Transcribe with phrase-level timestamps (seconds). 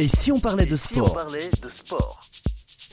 [0.00, 1.16] Et si on parlait de sport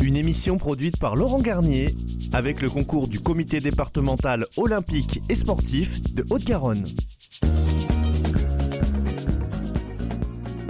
[0.02, 1.96] Une émission produite par Laurent Garnier
[2.33, 6.88] avec le concours du comité départemental olympique et sportif de Haute-Garonne.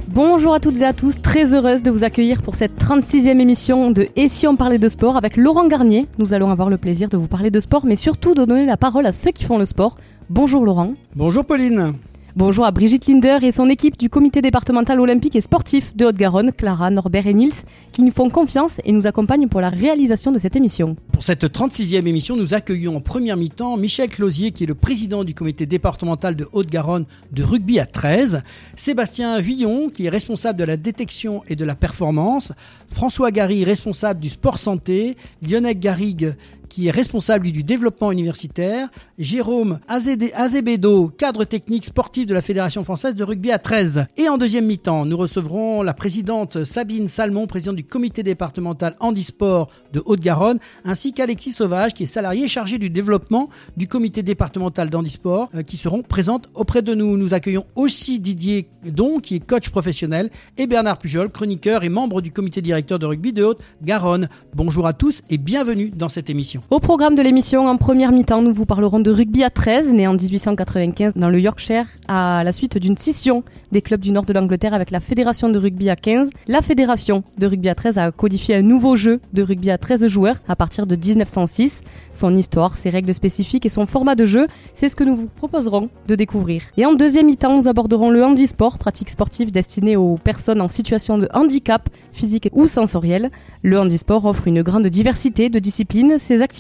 [0.10, 3.90] Bonjour à toutes et à tous, très heureuse de vous accueillir pour cette 36e émission
[3.90, 6.06] de Et si on parlait de sport avec Laurent Garnier.
[6.18, 8.76] Nous allons avoir le plaisir de vous parler de sport, mais surtout de donner la
[8.76, 9.96] parole à ceux qui font le sport.
[10.30, 10.96] Bonjour Laurent.
[11.16, 11.96] Bonjour Pauline.
[12.38, 16.52] Bonjour à Brigitte Linder et son équipe du comité départemental olympique et sportif de Haute-Garonne,
[16.52, 17.54] Clara, Norbert et Nils,
[17.94, 20.98] qui nous font confiance et nous accompagnent pour la réalisation de cette émission.
[21.14, 25.24] Pour cette 36e émission, nous accueillons en première mi-temps Michel Closier, qui est le président
[25.24, 28.44] du comité départemental de Haute-Garonne de rugby à 13,
[28.76, 32.52] Sébastien Vuillon, qui est responsable de la détection et de la performance,
[32.90, 36.36] François Gary, responsable du sport santé, Lionel Garrigue,
[36.76, 43.16] qui est responsable du développement universitaire, Jérôme Azebedo, cadre technique sportif de la Fédération française
[43.16, 44.08] de rugby à 13.
[44.18, 49.70] Et en deuxième mi-temps, nous recevrons la présidente Sabine Salmon, présidente du comité départemental handisport
[49.94, 55.48] de Haute-Garonne, ainsi qu'Alexis Sauvage, qui est salarié chargé du développement du comité départemental d'handisport,
[55.56, 57.16] euh, qui seront présentes auprès de nous.
[57.16, 62.20] Nous accueillons aussi Didier Don, qui est coach professionnel, et Bernard Pujol, chroniqueur et membre
[62.20, 64.28] du comité directeur de rugby de Haute-Garonne.
[64.54, 66.64] Bonjour à tous et bienvenue dans cette émission.
[66.72, 70.08] Au programme de l'émission, en première mi-temps, nous vous parlerons de rugby à 13, né
[70.08, 74.34] en 1895 dans le Yorkshire, à la suite d'une scission des clubs du nord de
[74.34, 76.32] l'Angleterre avec la Fédération de rugby à 15.
[76.48, 80.08] La Fédération de rugby à 13 a codifié un nouveau jeu de rugby à 13
[80.08, 81.82] joueurs à partir de 1906.
[82.16, 85.28] Son histoire, ses règles spécifiques et son format de jeu, c'est ce que nous vous
[85.36, 86.64] proposerons de découvrir.
[86.78, 91.20] Et en deuxième mi-temps, nous aborderons le handisport, pratique sportive destinée aux personnes en situation
[91.20, 93.30] de handicap physique ou sensoriel.
[93.62, 96.18] Le handisport offre une grande diversité de disciplines.
[96.18, 96.55] Ses activités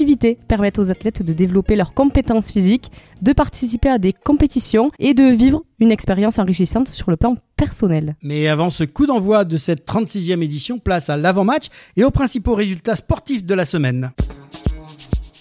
[0.47, 5.23] permettent aux athlètes de développer leurs compétences physiques, de participer à des compétitions et de
[5.23, 8.16] vivre une expérience enrichissante sur le plan personnel.
[8.21, 12.55] Mais avant ce coup d'envoi de cette 36e édition, place à l'avant-match et aux principaux
[12.55, 14.11] résultats sportifs de la semaine.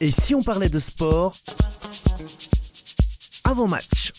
[0.00, 1.36] Et si on parlait de sport
[3.44, 4.12] Avant-match.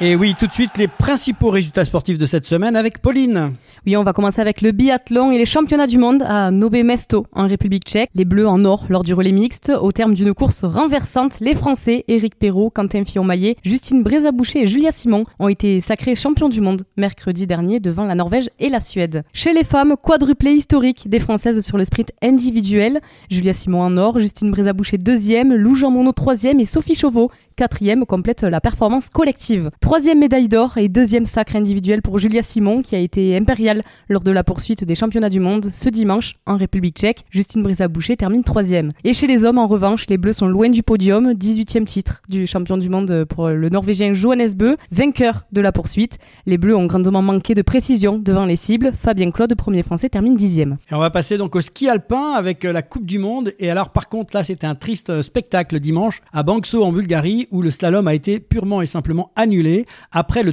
[0.00, 3.54] Et oui, tout de suite les principaux résultats sportifs de cette semaine avec Pauline.
[3.86, 7.26] Oui, on va commencer avec le biathlon et les championnats du monde à Nové Mesto
[7.34, 8.08] en République tchèque.
[8.14, 9.70] Les Bleus en or lors du relais mixte.
[9.78, 14.90] Au terme d'une course renversante, les Français, Éric Perrault, Quentin Fillon-Maillet, Justine Brézaboucher et Julia
[14.90, 19.22] Simon ont été sacrés champions du monde mercredi dernier devant la Norvège et la Suède.
[19.34, 23.02] Chez les femmes, quadruplé historique des Françaises sur le sprint individuel.
[23.28, 28.04] Julia Simon en or, Justine Brézaboucher deuxième, Lou Jean Monod troisième et Sophie Chauveau quatrième
[28.04, 29.70] complète la performance collective.
[29.80, 34.22] Troisième médaille d'or et deuxième sacre individuel pour Julia Simon qui a été impériale lors
[34.22, 37.24] de la poursuite des championnats du monde ce dimanche en République tchèque.
[37.30, 38.92] Justine Brisa-Boucher termine troisième.
[39.04, 41.32] Et chez les hommes, en revanche, les Bleus sont loin du podium.
[41.32, 46.18] 18e titre du champion du monde pour le Norvégien Johannes Bö, vainqueur de la poursuite.
[46.46, 48.92] Les Bleus ont grandement manqué de précision devant les cibles.
[48.98, 50.76] Fabien Claude, premier français, termine dixième.
[50.90, 53.52] Et on va passer donc au ski alpin avec la Coupe du Monde.
[53.58, 57.62] Et alors par contre là c'était un triste spectacle dimanche à Bangso en Bulgarie où
[57.62, 60.52] le slalom a été purement et simplement annulé après le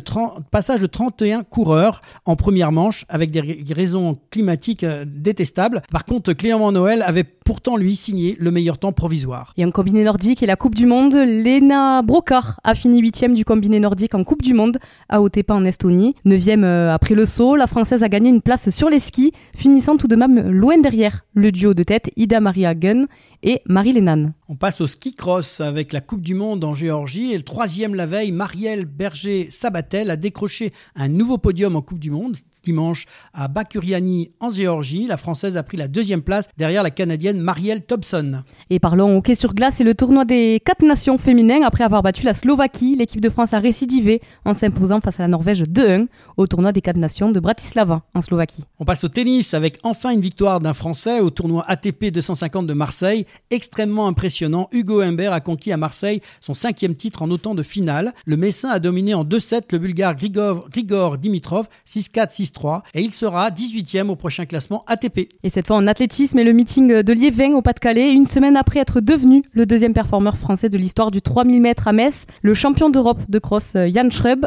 [0.52, 3.42] passage de 31 coureurs en première manche avec des
[3.74, 5.82] raisons climatiques euh, détestables.
[5.92, 9.54] Par contre, Clément Noël avait pourtant lui signé le meilleur temps provisoire.
[9.58, 13.46] Et en combiné nordique et la Coupe du Monde, Lena Brokar a fini huitième du
[13.46, 14.78] combiné nordique en Coupe du Monde
[15.10, 16.16] à Otepa en Estonie.
[16.26, 19.98] Neuvième euh, après le saut, la Française a gagné une place sur les skis, finissant
[19.98, 23.08] tout de même loin derrière le duo de tête Ida Maria Gunn
[23.44, 24.34] et Marie Lénan.
[24.48, 27.96] On passe au ski cross avec la Coupe du Monde en Géorgie et le troisième
[27.96, 33.48] la veille, Marielle Berger-Sabatel a décroché un nouveau podium en Coupe du Monde dimanche à
[33.48, 35.08] Bakuriani en Géorgie.
[35.08, 38.44] La Française a pris la deuxième place derrière la Canadienne Marielle Thompson.
[38.70, 42.26] Et parlons hockey sur glace et le tournoi des quatre nations féminines après avoir battu
[42.26, 42.96] la Slovaquie.
[42.96, 46.82] L'équipe de France a récidivé en s'imposant face à la Norvège 2-1 au tournoi des
[46.82, 48.66] quatre nations de Bratislava en Slovaquie.
[48.80, 52.74] On passe au tennis avec enfin une victoire d'un Français au tournoi ATP 250 de
[52.74, 54.70] Marseille extrêmement impressionnant.
[54.72, 58.14] Hugo Humbert a conquis à Marseille son cinquième titre en autant de finales.
[58.26, 63.50] Le Messin a dominé en 2-7 le Bulgare Grigor, Dimitrov 6-4, 6-3 et il sera
[63.50, 65.30] 18e au prochain classement ATP.
[65.44, 68.80] Et cette fois en athlétisme et le meeting de Liévin au Pas-de-Calais, une semaine après
[68.80, 72.90] être devenu le deuxième performeur français de l'histoire du 3000 mètres à Metz, le champion
[72.90, 74.46] d'Europe de cross Jan Schreb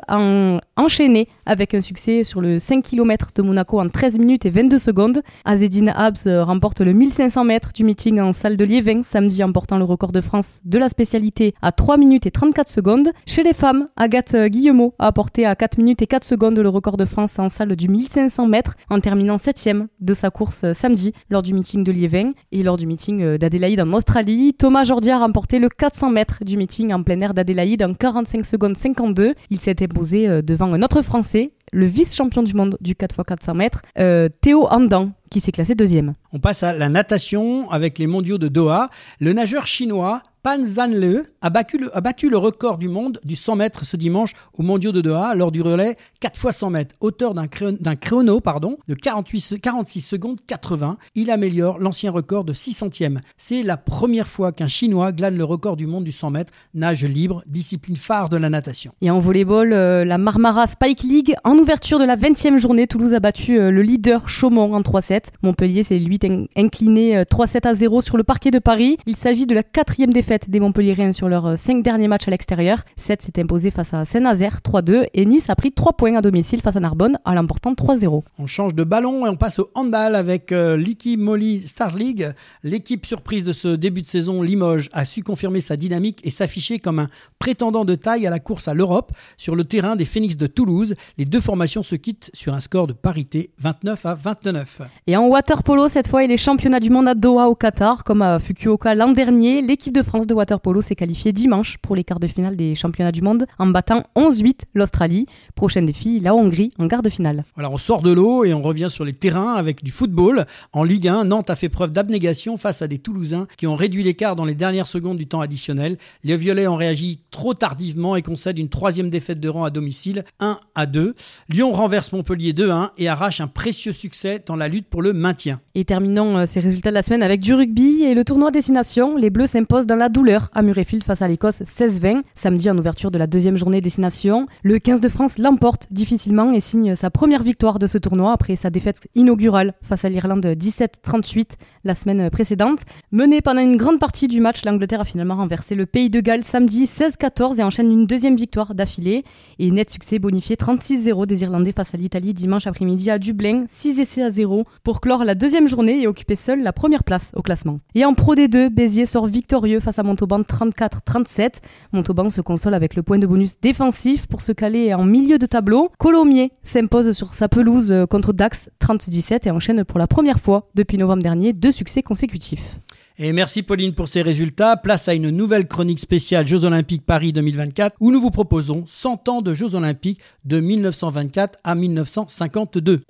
[0.77, 4.79] enchaîné avec un succès sur le 5 km de Monaco en 13 minutes et 22
[4.79, 5.23] secondes.
[5.45, 9.79] Azedine Habs remporte le 1500 mètres du meeting en salle de Liévin samedi en portant
[9.79, 13.09] le record de France de la spécialité à 3 minutes et 34 secondes.
[13.27, 16.97] Chez les femmes, Agathe Guillemot a porté à 4 minutes et 4 secondes le record
[16.97, 19.69] de France en salle du 1500 mètres en terminant 7
[20.01, 23.93] de sa course samedi lors du meeting de Liévin et lors du meeting d'Adélaïde en
[23.93, 24.55] Australie.
[24.55, 28.45] Thomas Jordi a remporté le 400 mètres du meeting en plein air d'Adélaïde en 45
[28.45, 29.35] secondes 52.
[29.51, 33.83] Il s'est imposé euh, devant un autre Français, le vice-champion du monde du 4x400 mètres,
[33.99, 36.15] euh, Théo Andan, qui s'est classé deuxième.
[36.33, 38.91] On passe à la natation avec les mondiaux de Doha.
[39.21, 43.35] Le nageur chinois Pan Zanle a battu, le, a battu le record du monde du
[43.35, 46.95] 100 mètres ce dimanche aux mondiaux de Doha lors du relais 4 x 100 mètres.
[47.01, 52.75] Auteur d'un chrono pardon, de 48, 46 secondes 80, il améliore l'ancien record de 6
[52.75, 53.23] centièmes.
[53.39, 57.07] C'est la première fois qu'un Chinois glane le record du monde du 100 mètres, nage
[57.07, 58.93] libre, discipline phare de la natation.
[59.01, 63.15] Et en volleyball, euh, la Marmara Spike League, en ouverture de la 20e journée, Toulouse
[63.15, 65.29] a battu euh, le leader Chaumont en 3-7.
[65.43, 66.19] Montpellier s'est lui
[66.55, 68.99] incliné 3-7 euh, à 0 sur le parquet de Paris.
[69.07, 72.31] Il s'agit de la quatrième défaite des Montpellierens sur leurs 5 euh, derniers matchs à
[72.31, 72.85] l'extérieur.
[72.97, 76.61] 7 s'est imposé face à Saint-Nazaire 3-2 et Nice a pris 3 points à domicile
[76.61, 78.23] face à Narbonne en l'emportant 3-0.
[78.39, 80.83] On change de ballon et on passe au handball avec euh,
[81.17, 82.33] Molly Star League.
[82.63, 86.79] L'équipe surprise de ce début de saison, Limoges, a su confirmer sa dynamique et s'afficher
[86.79, 87.09] comme un
[87.39, 90.95] prétendant de taille à la course à l'Europe sur le terrain des Phoenix de Toulouse.
[91.19, 94.83] Les deux formations se quittent sur un score de parité 29 à 29.
[95.07, 98.05] Et en water polo, cette fois, il est championnat du monde à Doha au Qatar,
[98.05, 99.63] comme à Fukuoka l'an dernier.
[99.63, 103.13] L'équipe de France de waterpolo s'est qualifiée dimanche pour les quarts de finale des championnats
[103.13, 105.27] du monde en battant 11-8 l'Australie.
[105.55, 107.45] Prochain défi, la Hongrie en quart de finale.
[107.55, 110.47] Voilà, on sort de l'eau et on revient sur les terrains avec du football.
[110.73, 114.03] En Ligue 1, Nantes a fait preuve d'abnégation face à des Toulousains qui ont réduit
[114.03, 115.99] l'écart dans les dernières secondes du temps additionnel.
[116.23, 120.25] Les Violets ont réagi trop tardivement et concèdent une troisième défaite de rang à domicile,
[120.41, 121.15] 1 à 2.
[121.49, 125.61] Lyon renverse Montpellier 2-1 et arrache un précieux succès dans la lutte pour le maintien.
[125.75, 129.17] Et terminons euh, ces résultats de la semaine avec du rugby et le tournoi destination.
[129.17, 133.11] Les Bleus s'imposent dans la douleur à Murrayfield face à l'Écosse 16-20, samedi en ouverture
[133.11, 134.47] de la deuxième journée destination.
[134.63, 138.55] Le 15 de France l'emporte difficilement et signe sa première victoire de ce tournoi après
[138.55, 142.83] sa défaite inaugurale face à l'Irlande 17-38 la semaine précédente.
[143.11, 146.45] Menée pendant une grande partie du match, l'Angleterre a finalement renversé le pays de Galles
[146.45, 149.25] samedi 16-14 et enchaîne une deuxième victoire d'affilée.
[149.59, 153.99] Et net succès bonifié 36-0 des Irlandais face à l'Italie dimanche après-midi à Dublin, 6
[153.99, 157.43] essais à 0 pour clore la deuxième journée et occuper seul la première place au
[157.43, 157.81] classement.
[157.97, 161.55] Et en Pro D2, Béziers sort victorieux face à Montauban 34-37.
[161.93, 165.47] Montauban se console avec le point de bonus défensif pour se caler en milieu de
[165.47, 165.91] tableau.
[165.99, 170.69] Colomiers s'impose sur sa pelouse euh, contre Dax 30-17 et enchaîne pour la première fois
[170.75, 172.79] depuis novembre dernier deux succès consécutifs.
[173.17, 174.77] Et merci Pauline pour ces résultats.
[174.77, 179.29] Place à une nouvelle chronique spéciale Jeux Olympiques Paris 2024 où nous vous proposons 100
[179.29, 183.03] ans de Jeux Olympiques de 1924 à 1952.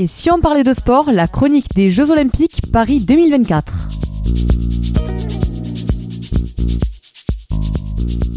[0.00, 3.88] Et si on parlait de sport, la chronique des Jeux Olympiques Paris 2024.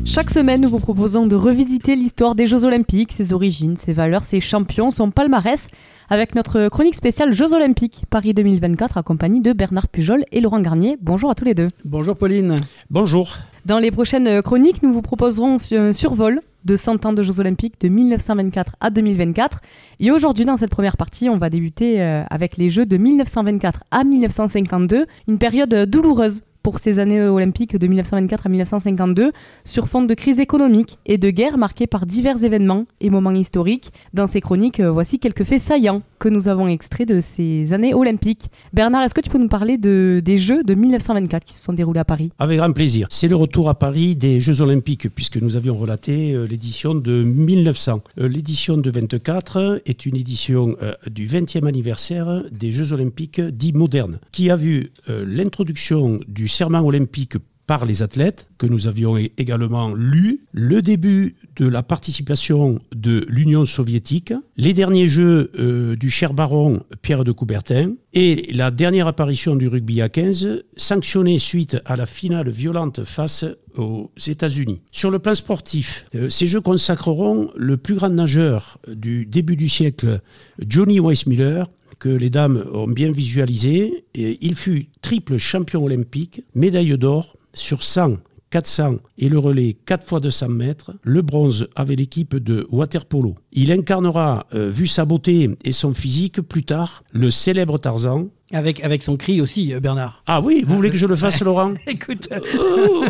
[0.05, 4.23] Chaque semaine, nous vous proposons de revisiter l'histoire des Jeux Olympiques, ses origines, ses valeurs,
[4.23, 5.67] ses champions, son palmarès,
[6.09, 10.97] avec notre chronique spéciale Jeux Olympiques Paris 2024, accompagnée de Bernard Pujol et Laurent Garnier.
[10.99, 11.67] Bonjour à tous les deux.
[11.85, 12.55] Bonjour Pauline.
[12.89, 13.37] Bonjour.
[13.67, 17.79] Dans les prochaines chroniques, nous vous proposerons un survol de 100 ans de Jeux Olympiques
[17.81, 19.61] de 1924 à 2024.
[19.99, 23.83] Et aujourd'hui, dans cette première partie, on va débuter euh, avec les Jeux de 1924
[23.91, 29.31] à 1952, une période douloureuse pour ces années olympiques de 1924 à 1952
[29.65, 33.91] sur fond de crise économique et de guerre marquée par divers événements et moments historiques.
[34.13, 37.93] Dans ces chroniques, euh, voici quelques faits saillants que nous avons extraits de ces années
[37.93, 38.49] olympiques.
[38.73, 41.73] Bernard, est-ce que tu peux nous parler de, des Jeux de 1924 qui se sont
[41.73, 42.31] déroulés à Paris?
[42.39, 43.07] Avec grand plaisir.
[43.09, 47.23] C'est le retour à Paris des Jeux olympiques puisque nous avions relaté euh, l'édition de
[47.23, 48.01] 1900.
[48.19, 50.75] Euh, l'édition de 24 est une édition
[51.09, 57.37] du 20e anniversaire des Jeux olympiques dits modernes qui a vu l'introduction du serment olympique
[57.71, 63.63] par les athlètes, que nous avions également lu, le début de la participation de l'Union
[63.63, 69.55] soviétique, les derniers jeux euh, du cher baron Pierre de Coubertin et la dernière apparition
[69.55, 73.45] du rugby à 15, sanctionnée suite à la finale violente face
[73.77, 74.81] aux États-Unis.
[74.91, 79.69] Sur le plan sportif, euh, ces Jeux consacreront le plus grand nageur du début du
[79.69, 80.19] siècle,
[80.59, 81.63] Johnny Weissmuller,
[82.01, 84.05] que les dames ont bien visualisé.
[84.15, 88.17] Il fut triple champion olympique, médaille d'or sur 100,
[88.49, 93.35] 400 et le relais 4 fois 200 mètres, le bronze avec l'équipe de waterpolo.
[93.53, 98.83] Il incarnera, euh, vu sa beauté et son physique, plus tard, le célèbre Tarzan, Avec,
[98.83, 100.23] avec son cri aussi, Bernard.
[100.27, 102.29] Ah oui, vous voulez que je le fasse, Laurent Écoute,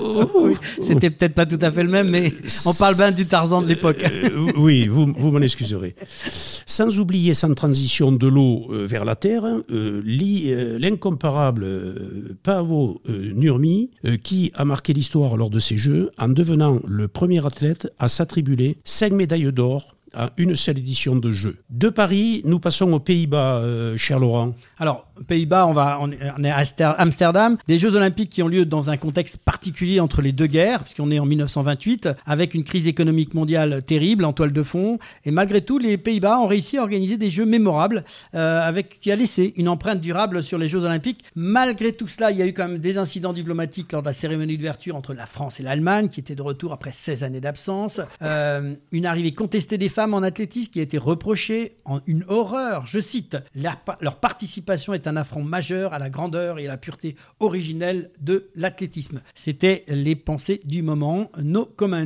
[0.81, 2.33] c'était peut-être pas tout à fait le même, mais
[2.65, 4.05] on parle bien du Tarzan de l'époque.
[4.57, 5.95] oui, vous, vous m'en excuserez.
[6.65, 11.67] Sans oublier, sans transition de l'eau vers la terre, l'incomparable
[12.43, 13.91] Paavo Nurmi,
[14.24, 18.77] qui a marqué l'histoire lors de ces Jeux en devenant le premier athlète à s'attribuer
[18.83, 21.57] cinq médailles d'or à une seule édition de jeu.
[21.69, 24.53] De Paris, nous passons aux Pays-Bas, euh, cher Laurent.
[24.77, 25.75] Alors, Pays-Bas, on,
[26.07, 27.57] on est à Amsterdam.
[27.67, 31.11] Des Jeux Olympiques qui ont lieu dans un contexte particulier entre les deux guerres, puisqu'on
[31.11, 34.99] est en 1928, avec une crise économique mondiale terrible en toile de fond.
[35.25, 38.03] Et malgré tout, les Pays-Bas ont réussi à organiser des Jeux mémorables,
[38.35, 41.23] euh, avec, qui a laissé une empreinte durable sur les Jeux Olympiques.
[41.35, 44.13] Malgré tout cela, il y a eu quand même des incidents diplomatiques lors de la
[44.13, 48.01] cérémonie d'ouverture entre la France et l'Allemagne, qui étaient de retour après 16 années d'absence.
[48.21, 52.85] Euh, une arrivée contestée des femmes en athlétisme qui a été reprochée en une horreur.
[52.85, 57.15] Je cite Leur participation est un affront majeur à la grandeur et à la pureté
[57.39, 59.21] originelle de l'athlétisme.
[59.35, 61.31] C'était les pensées du moment.
[61.41, 62.01] No comment.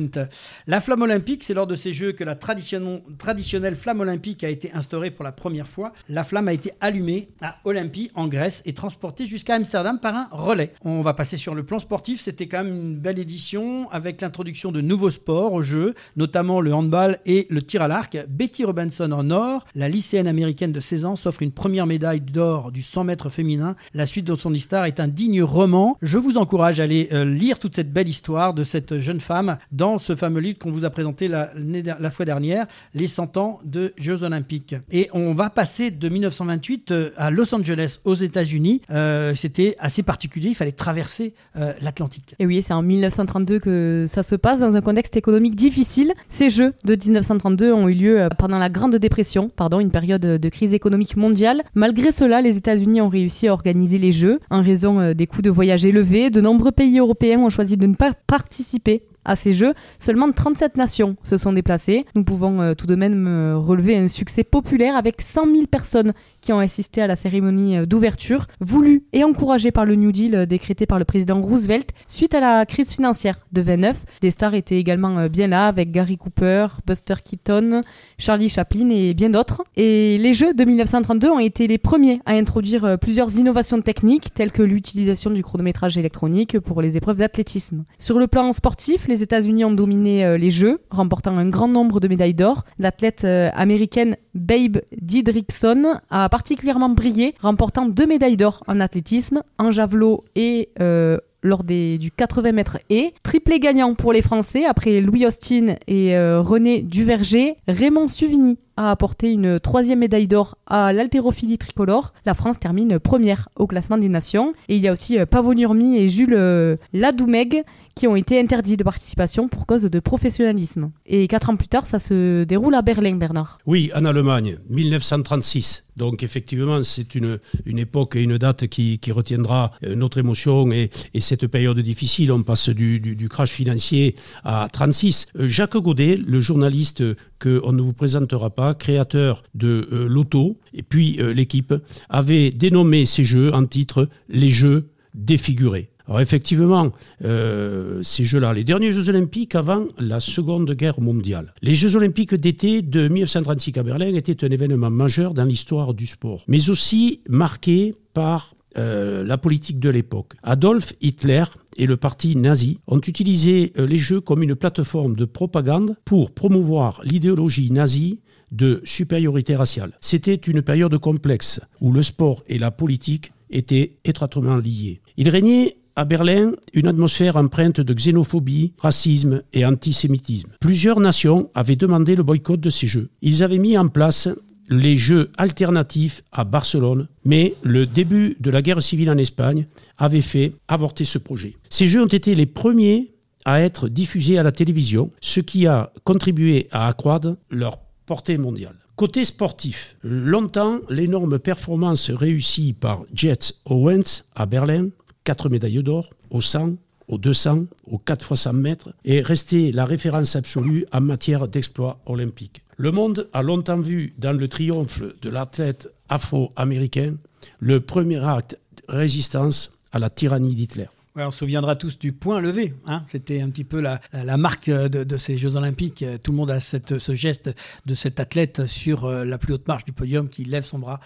[0.66, 4.72] La flamme olympique, c'est lors de ces Jeux que la traditionnelle flamme olympique a été
[4.72, 5.92] instaurée pour la première fois.
[6.08, 10.28] La flamme a été allumée à Olympie en Grèce et transportée jusqu'à Amsterdam par un
[10.30, 10.72] relais.
[10.84, 12.20] On va passer sur le plan sportif.
[12.20, 16.74] C'était quand même une belle édition avec l'introduction de nouveaux sports aux Jeux, notamment le
[16.74, 19.64] handball et le tir à l'arc, Betty Robinson en or.
[19.74, 23.76] La lycéenne américaine de 16 ans s'offre une première médaille d'or du 100 mètres féminin.
[23.92, 25.98] La suite de son histoire est un digne roman.
[26.00, 29.58] Je vous encourage à aller euh, lire toute cette belle histoire de cette jeune femme
[29.70, 33.58] dans ce fameux livre qu'on vous a présenté la, la, fois dernière, Les 100 ans
[33.66, 34.76] de Jeux Olympiques.
[34.90, 38.80] Et on va passer de 1928 euh, à Los Angeles, aux États-Unis.
[38.90, 41.34] Euh, c'était assez particulier, il fallait traverser
[41.80, 42.34] l'Atlantique.
[42.38, 46.14] Et oui, c'est en 1932 que ça se passe dans un contexte économique difficile.
[46.30, 50.22] Ces Jeux de 1932 ont eu lieu euh, pendant la Grande Dépression, pardon, une période
[50.22, 51.62] de crise économique mondiale.
[51.74, 55.42] Malgré cela, les États-Unis ont réussi à organiser les Jeux en raison euh, des coûts
[55.42, 56.30] de voyage élevés.
[56.30, 60.76] De nombreux pays européens ont choisi de ne pas participer à ces Jeux, seulement 37
[60.76, 62.06] nations se sont déplacées.
[62.14, 66.12] Nous pouvons euh, tout de même euh, relever un succès populaire avec 100 000 personnes
[66.40, 70.46] qui ont assisté à la cérémonie euh, d'ouverture, voulue et encouragée par le New Deal
[70.46, 73.96] décrété par le président Roosevelt suite à la crise financière de 29.
[74.22, 77.82] Des stars étaient également bien là avec Gary Cooper, Buster Keaton,
[78.18, 79.64] Charlie Chaplin et bien d'autres.
[79.76, 84.52] Et les Jeux de 1932 ont été les premiers à introduire plusieurs innovations techniques telles
[84.52, 87.84] que l'utilisation du chronométrage électronique pour les épreuves d'athlétisme.
[87.98, 92.00] Sur le plan sportif, les États-Unis ont dominé euh, les Jeux, remportant un grand nombre
[92.00, 92.64] de médailles d'or.
[92.78, 99.70] L'athlète euh, américaine Babe Didrikson a particulièrement brillé, remportant deux médailles d'or en athlétisme, en
[99.70, 103.14] javelot et euh, lors du 80 mètres et.
[103.22, 107.54] Triplé gagnant pour les Français après Louis Austin et René Duverger.
[107.68, 112.12] Raymond Suvigny a apporté une troisième médaille d'or à l'haltérophilie tricolore.
[112.24, 114.52] La France termine première au classement des nations.
[114.68, 117.64] Et il y a aussi Pavo Nurmi et Jules Ladoumeg
[117.96, 120.92] qui ont été interdits de participation pour cause de professionnalisme.
[121.06, 123.58] Et quatre ans plus tard, ça se déroule à Berlin, Bernard.
[123.64, 125.86] Oui, en Allemagne, 1936.
[125.96, 130.90] Donc effectivement, c'est une, une époque et une date qui, retiendra euh, notre émotion et,
[131.14, 132.32] et, cette période difficile.
[132.32, 135.28] On passe du, du, crash financier à 36.
[135.38, 137.02] Euh, Jacques Godet, le journaliste
[137.40, 141.74] qu'on ne vous présentera pas, créateur de euh, l'auto, et puis l'équipe,
[142.08, 145.90] avait dénommé ces jeux en titre Les Jeux défigurés.
[146.08, 146.92] Alors effectivement,
[147.24, 151.52] euh, ces Jeux-là, les derniers Jeux olympiques avant la Seconde Guerre mondiale.
[151.62, 156.06] Les Jeux olympiques d'été de 1936 à Berlin étaient un événement majeur dans l'histoire du
[156.06, 160.34] sport, mais aussi marqué par euh, la politique de l'époque.
[160.42, 161.44] Adolf Hitler
[161.76, 166.32] et le parti nazi ont utilisé euh, les Jeux comme une plateforme de propagande pour
[166.32, 168.20] promouvoir l'idéologie nazie
[168.52, 169.92] de supériorité raciale.
[170.00, 175.00] C'était une période complexe où le sport et la politique étaient étroitement liés.
[175.16, 180.50] Il régnait à Berlin une atmosphère empreinte de xénophobie, racisme et antisémitisme.
[180.60, 183.08] Plusieurs nations avaient demandé le boycott de ces Jeux.
[183.22, 184.28] Ils avaient mis en place
[184.68, 189.66] les Jeux alternatifs à Barcelone, mais le début de la guerre civile en Espagne
[189.98, 191.56] avait fait avorter ce projet.
[191.70, 193.12] Ces Jeux ont été les premiers
[193.44, 198.76] à être diffusés à la télévision, ce qui a contribué à accroître leur portée mondiale.
[198.96, 204.88] Côté sportif, longtemps, l'énorme performance réussie par Jets Owens à Berlin
[205.26, 206.76] 4 médailles d'or au 100,
[207.08, 212.00] au 200, au 4 x 100 mètres et rester la référence absolue en matière d'exploit
[212.06, 212.62] olympique.
[212.76, 217.14] Le monde a longtemps vu dans le triomphe de l'athlète afro-américain
[217.58, 220.86] le premier acte de résistance à la tyrannie d'Hitler.
[221.24, 222.74] On se souviendra tous du point levé.
[222.86, 223.02] Hein.
[223.06, 224.00] C'était un petit peu la,
[224.36, 226.04] marque de, ces Jeux Olympiques.
[226.22, 227.50] Tout le monde a cette, ce geste
[227.86, 231.00] de cet athlète sur euh, la plus haute marche du podium qui lève son bras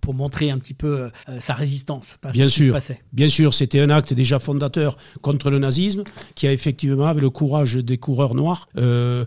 [0.00, 2.18] pour montrer un petit peu euh, sa résistance.
[2.32, 2.76] Bien sûr,
[3.12, 6.04] bien sûr, c'était un acte déjà fondateur contre le nazisme
[6.34, 9.24] qui a effectivement, avec le courage des coureurs noirs, euh,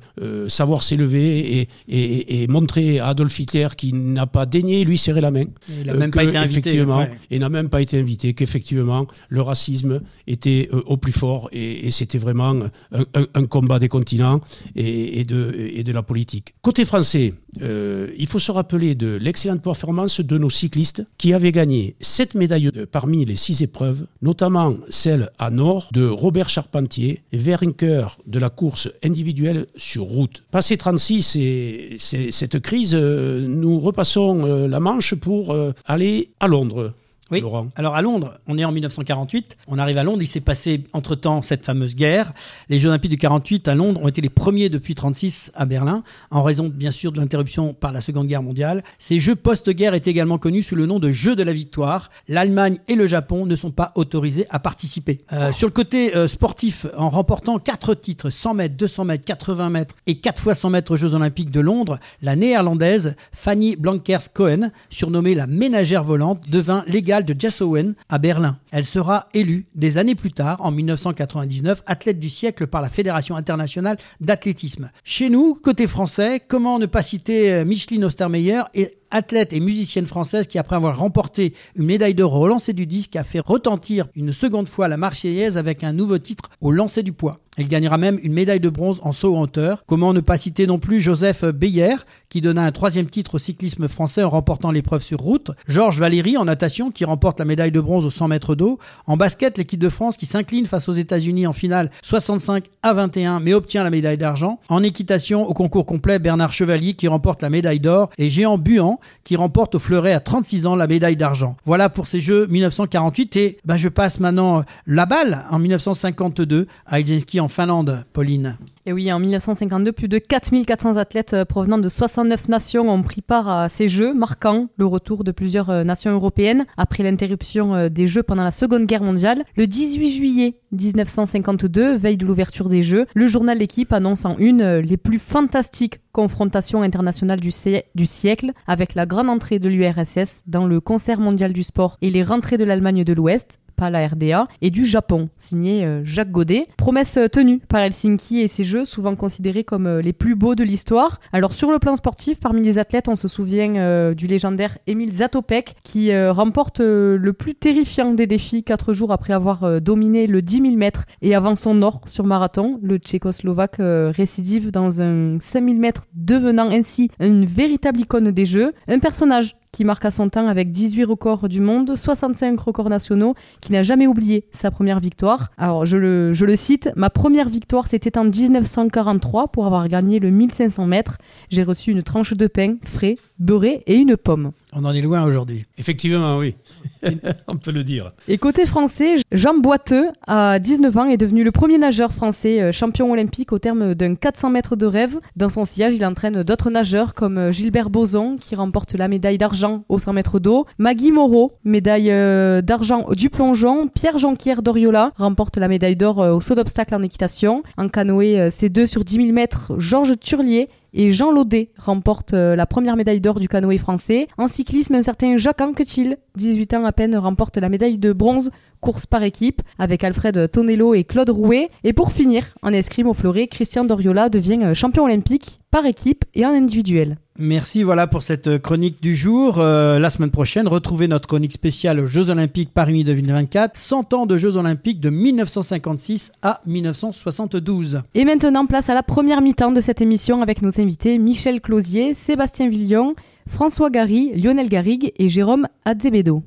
[0.48, 5.32] savoir s'élever et, et, montrer à Adolf Hitler qui n'a pas daigné lui serrer la
[5.32, 5.46] main.
[5.70, 6.84] Il n'a même pas été invité.
[7.32, 11.92] Et n'a même pas été invité, qu'effectivement, le racisme était euh, au plus fort et,
[11.92, 12.56] c'était vraiment
[12.92, 14.42] un, combat des continents
[14.76, 16.56] et, de, et, de, la politique.
[16.62, 21.52] Côté français, euh, il faut se rappeler de l'excellente performance de nos cyclistes qui avaient
[21.52, 28.18] gagné sept médailles parmi les six épreuves, notamment celle à Nord de Robert Charpentier, vainqueur
[28.26, 30.44] de la course individuelle sur route.
[30.52, 35.56] Passé 36 et cette crise, euh, nous repassons la Manche pour
[35.86, 36.94] aller à Londres.
[37.34, 37.44] Oui.
[37.76, 39.58] Alors à Londres, on est en 1948.
[39.68, 40.22] On arrive à Londres.
[40.22, 42.34] Il s'est passé entre-temps cette fameuse guerre.
[42.70, 46.04] Les Jeux Olympiques de 48 à Londres ont été les premiers depuis 36 à Berlin,
[46.32, 48.84] en raison bien sûr de l'interruption par la Seconde Guerre mondiale.
[48.98, 52.10] Ces Jeux post-guerre étaient également connus sous le nom de Jeux de la victoire.
[52.28, 55.22] L'Allemagne et le Japon ne sont pas autorisés à participer.
[55.34, 59.70] Euh, sur le côté euh, sportif, en remportant 4 titres, 100 mètres, 200 mètres, 80
[59.70, 64.72] mètres et 4 fois 100 mètres aux Jeux Olympiques de Londres, la néerlandaise Fanny Blankers-Cohen,
[64.90, 68.58] surnommée la ménagère volante, devint légale de Jess Owen à Berlin.
[68.72, 73.36] Elle sera élue des années plus tard, en 1999, athlète du siècle par la Fédération
[73.36, 74.92] internationale d'athlétisme.
[75.04, 80.06] Chez nous, côté français, comment ne pas citer euh, Micheline Ostermeyer et athlète et musicienne
[80.06, 84.08] française qui, après avoir remporté une médaille d'or au lancer du disque, a fait retentir
[84.16, 87.40] une seconde fois la Marseillaise avec un nouveau titre au lancer du poids.
[87.58, 89.84] Elle gagnera même une médaille de bronze en saut en hauteur.
[89.86, 91.96] Comment ne pas citer non plus Joseph Beyer,
[92.30, 95.52] qui donna un troisième titre au cyclisme français en remportant l'épreuve sur route.
[95.68, 98.80] Georges Valéry en natation, qui remporte la médaille de bronze aux 100 mètres d'eau.
[99.06, 103.40] En basket, l'équipe de France qui s'incline face aux États-Unis en finale 65 à 21,
[103.40, 104.60] mais obtient la médaille d'argent.
[104.70, 108.98] En équitation, au concours complet, Bernard Chevalier qui remporte la médaille d'or et Géant Buan
[109.24, 111.58] qui remporte au fleuret à 36 ans la médaille d'argent.
[111.66, 117.00] Voilà pour ces Jeux 1948 et ben, je passe maintenant la balle en 1952 à
[117.00, 118.58] Helsinki en Finlande, Pauline.
[118.86, 123.22] Et oui, en 1952, plus de 4400 athlètes euh, provenant de 69 nations ont pris
[123.22, 127.88] part à ces Jeux, marquant le retour de plusieurs euh, nations européennes après l'interruption euh,
[127.88, 129.46] des Jeux pendant la Seconde Guerre mondiale.
[129.56, 134.80] Le 18 juillet 1952, veille de l'ouverture des Jeux, le journal L'équipe annonce en une
[134.80, 137.52] les plus fantastiques confrontations internationales du,
[137.96, 142.10] du siècle, avec la grande entrée de l'URSS dans le concert mondial du sport et
[142.10, 143.60] les rentrées de l'Allemagne de l'Ouest,
[143.90, 146.68] la RDA, et du Japon, signé euh, Jacques Godet.
[146.78, 150.56] Promesse euh, tenue par Helsinki et ses jeux, souvent considérés comme euh, les plus beaux
[150.56, 151.20] de l'histoire.
[151.32, 155.76] Alors sur le plan sportif, parmi les athlètes, on se souvient du légendaire Emile Zatopek,
[155.84, 160.76] qui remporte le plus terrifiant des défis quatre jours après avoir dominé le 10 000
[160.76, 162.72] mètres et avant son or sur marathon.
[162.82, 168.74] Le tchécoslovaque récidive dans un 5 000 mètres, devenant ainsi une véritable icône des jeux.
[168.88, 173.36] Un personnage qui marque à son temps avec 18 records du monde, 65 records nationaux,
[173.60, 175.50] qui n'a jamais oublié sa première victoire.
[175.58, 180.20] Alors je le, je le cite, ma première victoire c'était en 1943 pour avoir gagné
[180.20, 181.18] le 1500 mètres.
[181.50, 184.54] J'ai reçu une tranche de pain frais, beurré et une pomme.
[184.76, 185.66] On en est loin aujourd'hui.
[185.78, 186.56] Effectivement, oui.
[187.48, 188.12] On peut le dire.
[188.28, 192.72] Et côté français, Jean Boiteux, à 19 ans, est devenu le premier nageur français euh,
[192.72, 195.20] champion olympique au terme d'un 400 mètres de rêve.
[195.36, 199.38] Dans son sillage, il entraîne d'autres nageurs comme euh, Gilbert Boson, qui remporte la médaille
[199.38, 205.12] d'argent au 100 mètres d'eau, Maggie Moreau, médaille euh, d'argent du plongeon, Pierre Jonquière d'Oriola
[205.18, 207.64] remporte la médaille d'or au saut d'obstacle en équitation.
[207.78, 212.56] En canoë, c'est deux sur 10 000 mètres, Georges Turlier et Jean Laudet remporte euh,
[212.56, 214.28] la première médaille d'or du canoë français.
[214.38, 218.52] En cyclisme, un certain Jacques Anquetil, 18 ans à peine, remporte la médaille de bronze
[218.80, 221.70] course par équipe avec Alfred Tonello et Claude Rouet.
[221.84, 226.26] Et pour finir, en escrime au fleuret, Christian Doriola devient euh, champion olympique par équipe
[226.36, 227.18] et en individuel.
[227.40, 229.58] Merci voilà pour cette chronique du jour.
[229.58, 234.26] Euh, la semaine prochaine, retrouvez notre chronique spéciale aux Jeux Olympiques Paris 2024, 100 ans
[234.28, 238.04] de Jeux Olympiques de 1956 à 1972.
[238.14, 242.14] Et maintenant, place à la première mi-temps de cette émission avec nos invités Michel Closier,
[242.14, 243.16] Sébastien Villon,
[243.48, 246.44] François Gary, Lionel Garrigue et Jérôme Azevedo.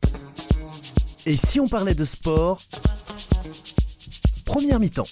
[1.27, 2.62] Et si on parlait de sport
[4.44, 5.09] Première mi-temps.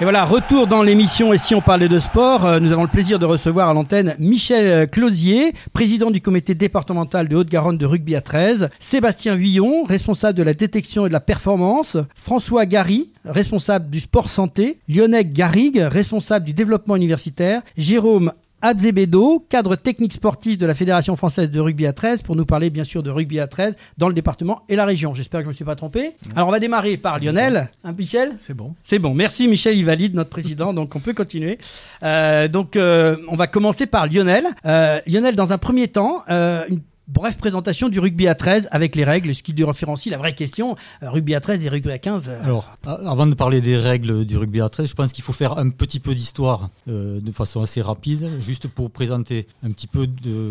[0.00, 2.88] Et voilà, retour dans l'émission Et si on parlait de sport, euh, nous avons le
[2.88, 8.16] plaisir de recevoir à l'antenne Michel Closier, président du comité départemental de Haute-Garonne de rugby
[8.16, 13.88] à 13, Sébastien Huillon, responsable de la détection et de la performance, François Gary, responsable
[13.88, 18.32] du sport santé, Lionel Garrigue, responsable du développement universitaire, Jérôme
[18.64, 22.70] Abzebedo, cadre technique sportif de la Fédération française de rugby à 13, pour nous parler
[22.70, 25.12] bien sûr de rugby à 13 dans le département et la région.
[25.12, 26.12] J'espère que je ne me suis pas trompé.
[26.34, 27.68] Alors on va démarrer par Lionel.
[27.84, 28.32] Hein, Michel?
[28.38, 28.74] C'est bon.
[28.82, 29.12] C'est bon.
[29.12, 31.58] Merci Michel, il valide notre président, donc on peut continuer.
[32.04, 34.46] Euh, donc euh, on va commencer par Lionel.
[34.64, 39.04] Euh, Lionel, dans un premier temps, une bref présentation du rugby à 13 avec les
[39.04, 42.28] règles, ce qui différencie la vraie question, euh, rugby à 13 et rugby à 15.
[42.28, 42.42] Euh.
[42.42, 45.58] Alors, avant de parler des règles du rugby à 13, je pense qu'il faut faire
[45.58, 50.06] un petit peu d'histoire euh, de façon assez rapide, juste pour présenter un petit peu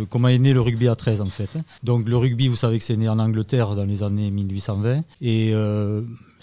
[0.09, 1.49] comment est né le rugby à 13 en fait.
[1.83, 5.53] Donc le rugby, vous savez que c'est né en Angleterre dans les années 1820 et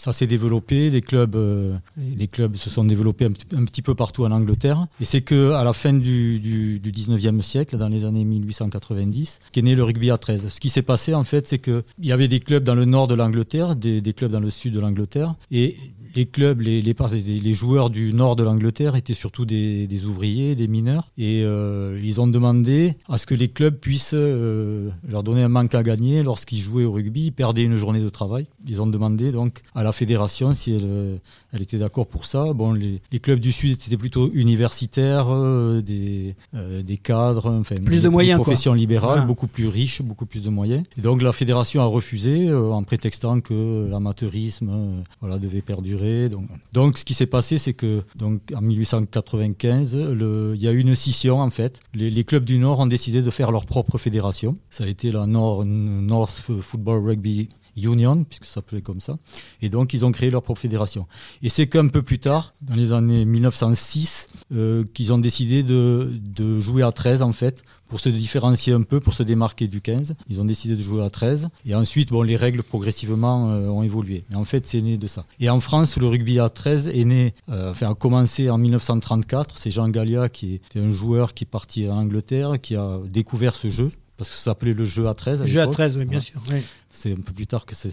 [0.00, 1.76] ça s'est développé, les clubs, euh,
[2.16, 4.86] les clubs se sont développés un, petit peu partout en Angleterre.
[4.98, 9.60] Et c'est que à la fin du, du, 19e siècle, dans les années 1890, qu'est
[9.60, 10.48] né le rugby à 13.
[10.48, 13.08] Ce qui s'est passé en fait, c'est qu'il y avait des clubs dans le nord
[13.08, 15.76] de l'Angleterre, des, des clubs dans le sud de l'Angleterre, et
[16.14, 21.10] les clubs, les, les, joueurs du nord de l'Angleterre étaient surtout des, ouvriers, des mineurs,
[21.18, 25.48] et euh, ils ont demandé à ce que les clubs puissent euh, leur donner un
[25.48, 28.46] manque à gagner lorsqu'ils jouaient au rugby, ils perdaient une journée de travail.
[28.68, 31.16] Ils ont demandé donc à la fédération si elle, euh,
[31.52, 32.52] elle était d'accord pour ça.
[32.52, 35.28] Bon, les, clubs du sud étaient plutôt universitaires,
[35.82, 40.48] des, des cadres, enfin, plus de moyens, professions libérales, beaucoup plus riches, beaucoup plus de
[40.48, 40.82] moyens.
[40.96, 44.70] Et donc la fédération a refusé en prétextant que l'amateurisme
[45.20, 45.99] voilà, devait perdurer
[46.72, 50.94] donc, ce qui s'est passé, c'est que donc, en 1895, il y a eu une
[50.94, 51.80] scission en fait.
[51.94, 54.56] Les, clubs du Nord ont décidé de faire leur propre fédération.
[54.70, 59.16] Ça a été la North Football Rugby Union, puisque ça s'appelait comme ça.
[59.62, 61.06] Et donc, ils ont créé leur propre fédération.
[61.42, 66.10] Et c'est qu'un peu plus tard, dans les années 1906, euh, qu'ils ont décidé de,
[66.12, 69.80] de, jouer à 13, en fait, pour se différencier un peu, pour se démarquer du
[69.80, 70.14] 15.
[70.28, 71.48] Ils ont décidé de jouer à 13.
[71.66, 74.24] Et ensuite, bon, les règles progressivement euh, ont évolué.
[74.30, 75.26] Mais en fait, c'est né de ça.
[75.40, 79.58] Et en France, le rugby à 13 est né, euh, enfin, a commencé en 1934.
[79.58, 83.56] C'est Jean Gallia, qui était un joueur qui est parti en Angleterre, qui a découvert
[83.56, 85.40] ce jeu parce que ça s'appelait le jeu à 13.
[85.40, 86.42] Le jeu à 13, oui, bien sûr.
[86.92, 87.90] C'est un peu plus tard que c'est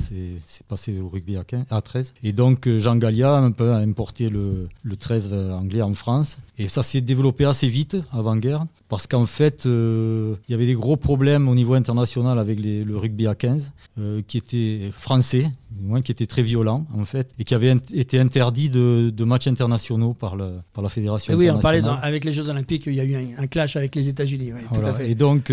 [0.67, 2.13] passé au rugby à, 15, à 13.
[2.23, 6.39] Et donc euh, Jean Gallia un peu, a importé le, le 13 anglais en France.
[6.59, 10.73] Et ça s'est développé assez vite avant-guerre, parce qu'en fait, euh, il y avait des
[10.73, 15.51] gros problèmes au niveau international avec les, le rugby à 15, euh, qui était français,
[15.79, 19.45] moins qui était très violent en fait, et qui avait été interdit de, de matchs
[19.45, 21.35] internationaux par, le, par la fédération.
[21.35, 24.09] oui, on parlait avec les Jeux Olympiques, il y a eu un, clash avec les
[24.09, 24.51] États-Unis.
[24.73, 25.11] tout à fait.
[25.11, 25.51] Et donc,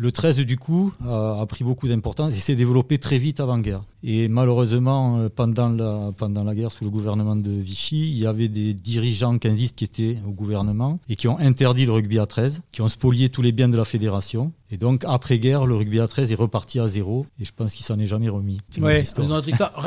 [0.00, 3.82] le 13 du coup a, pris beaucoup d'importance il s'est développé très vite avant-guerre.
[4.02, 8.26] Et malheureusement, euh, pendant la, pendant la guerre, sous le gouvernement de Vichy, il y
[8.26, 12.26] avait des dirigeants quinzistes qui étaient au gouvernement et qui ont interdit le rugby à
[12.26, 14.52] 13, qui ont spolié tous les biens de la fédération.
[14.72, 17.26] Et donc, après-guerre, le rugby à 13 est reparti à zéro.
[17.40, 18.60] Et je pense qu'il s'en est jamais remis.
[18.80, 19.02] Oui,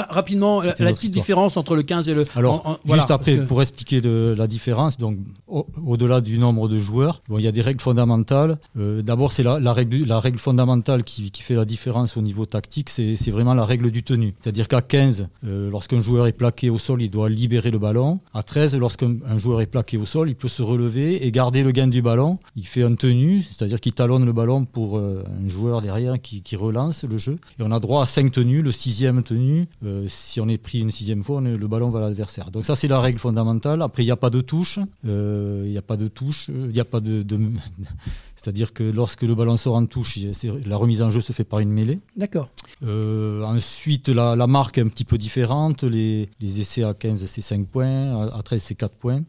[0.10, 2.26] rapidement, la, petite différence entre le 15 et le.
[2.36, 5.18] Alors, juste après, pour expliquer la différence, donc
[5.48, 8.58] au-delà du nombre de joueurs, bon, il y a des règles fondamentales.
[8.78, 12.22] Euh, d'abord, c'est la, la, règle, la règle fondamentale qui, qui, fait la différence au
[12.22, 14.34] niveau tactique, c'est vraiment la règle du tenu.
[14.42, 18.20] C'est-à-dire qu'à 15, euh, lorsqu'un joueur est plaqué au sol, il doit libérer le ballon.
[18.34, 21.72] À 13, lorsqu'un joueur est plaqué au sol, il peut se relever et garder le
[21.72, 22.40] gain du ballon.
[22.56, 26.42] Il fait un tenu, c'est-à-dire qu'il talonne le ballon pour euh, un joueur derrière qui,
[26.56, 27.40] relance le jeu.
[27.60, 28.62] Et on a droit à 5 tenues.
[28.62, 32.02] Le sixième tenue, euh, si on est pris une sixième fois, le ballon va à
[32.02, 32.52] l'adversaire.
[32.52, 33.82] Donc ça, c'est la règle fondamentale.
[33.82, 34.80] Après, il n'y a pas de touche.
[35.04, 36.50] Il n'y a pas de touche.
[36.50, 37.24] Il n'y a pas de
[38.44, 40.20] c'est-à-dire que lorsque le ballon sort en touche,
[40.66, 42.00] la remise en jeu se fait par une mêlée.
[42.18, 42.50] D'accord.
[42.84, 45.84] Euh, ensuite, la, marque est un petit peu différente.
[45.84, 48.28] Les, essais à 15, c'est 5 points.
[48.28, 49.22] À, 13, c'est 4 points.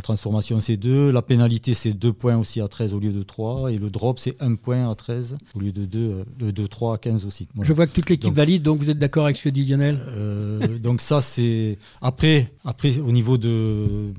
[0.00, 1.10] La transformation, c'est 2.
[1.10, 3.70] La pénalité, c'est 2 points aussi à 13 au lieu de 3.
[3.70, 6.94] Et le drop, c'est 1 point à 13 au lieu de 2, euh, de 3
[6.94, 7.48] à 15 aussi.
[7.60, 10.00] Je vois que toute l'équipe valide, donc vous êtes d'accord avec ce que dit Lionel?
[10.08, 11.76] euh, Donc ça, c'est...
[12.00, 14.14] Après, après, au niveau de...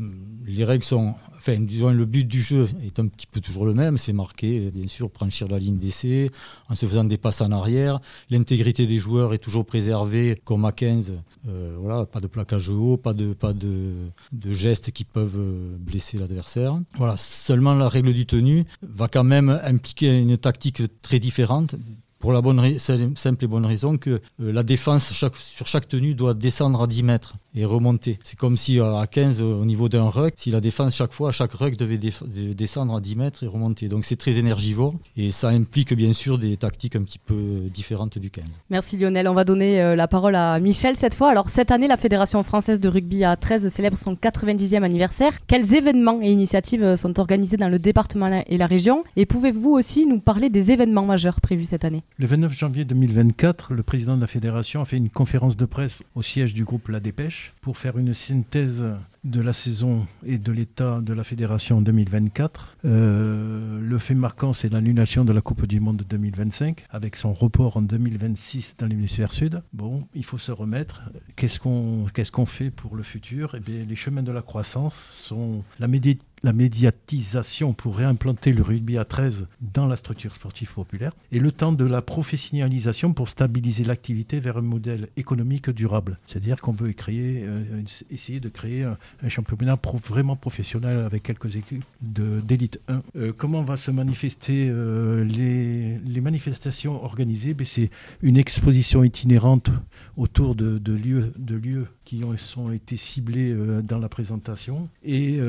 [0.46, 3.74] Les règles sont enfin, disons, le but du jeu est un petit peu toujours le
[3.74, 6.30] même, c'est marquer, bien sûr, franchir la ligne d'essai
[6.70, 8.00] en se faisant des passes en arrière.
[8.30, 11.14] L'intégrité des joueurs est toujours préservée, comme à 15.
[11.48, 14.12] Euh, voilà, pas de plaquage haut, pas de, pas de,
[14.52, 16.80] gestes qui peuvent euh, blesser l'adversaire.
[16.98, 21.76] Voilà, seulement la règle du tenu va quand même impliquer une tactique très différente
[22.20, 26.36] pour la bonne simple et bonne raison que euh, la défense sur chaque tenue doit
[26.36, 28.20] descendre à 10 mètres et remonter.
[28.24, 31.32] C'est comme si euh, à 15 au niveau d'un ruck, si la défense chaque fois,
[31.32, 33.88] chaque ruck devait descendre à 10 mètres et remonter.
[33.88, 37.36] Donc c'est très énergivore et ça implique bien sûr des tactiques un petit peu
[37.74, 38.46] différentes du 15.
[38.70, 39.28] Merci Lionel.
[39.28, 41.30] On va donner euh, la parole à Michel cette fois.
[41.30, 45.34] Alors cette année, la Fédération française de rugby à 13 célèbre son 90e anniversaire.
[45.48, 49.04] Quels événements et initiatives sont organisés dans le département et la région?
[49.16, 52.04] Et pouvez-vous aussi nous parler des événements majeurs prévus cette année?
[52.18, 56.04] Le 29 janvier 2024, le président de la fédération a fait une conférence de presse
[56.16, 58.84] au siège du groupe La Dépêche pour faire une synthèse
[59.24, 62.78] de la saison et de l'état de la fédération en 2024.
[62.86, 67.78] Euh, le fait marquant, c'est l'annulation de la Coupe du Monde 2025, avec son report
[67.78, 69.62] en 2026 dans l'hémisphère sud.
[69.74, 71.04] Bon, il faut se remettre.
[71.36, 73.56] Qu'est-ce qu'on qu'est-ce fait pour le futur?
[73.56, 78.62] Eh bien, Les chemins de la croissance sont la méditation la médiatisation pour réimplanter le
[78.62, 83.30] rugby à 13 dans la structure sportive populaire et le temps de la professionnalisation pour
[83.30, 86.18] stabiliser l'activité vers un modèle économique durable.
[86.26, 88.98] C'est-à-dire qu'on créer, euh, essayer de créer un,
[89.30, 89.78] championnat
[90.08, 93.02] vraiment professionnel avec quelques équipes d'élite 1.
[93.16, 97.54] Euh, comment va se manifester euh, les, manifestations organisées?
[97.54, 97.90] Ben, C'est
[98.22, 99.70] une exposition itinérante
[100.18, 105.40] autour de, de, lieux, de lieux qui ont, sont été ciblés dans la présentation et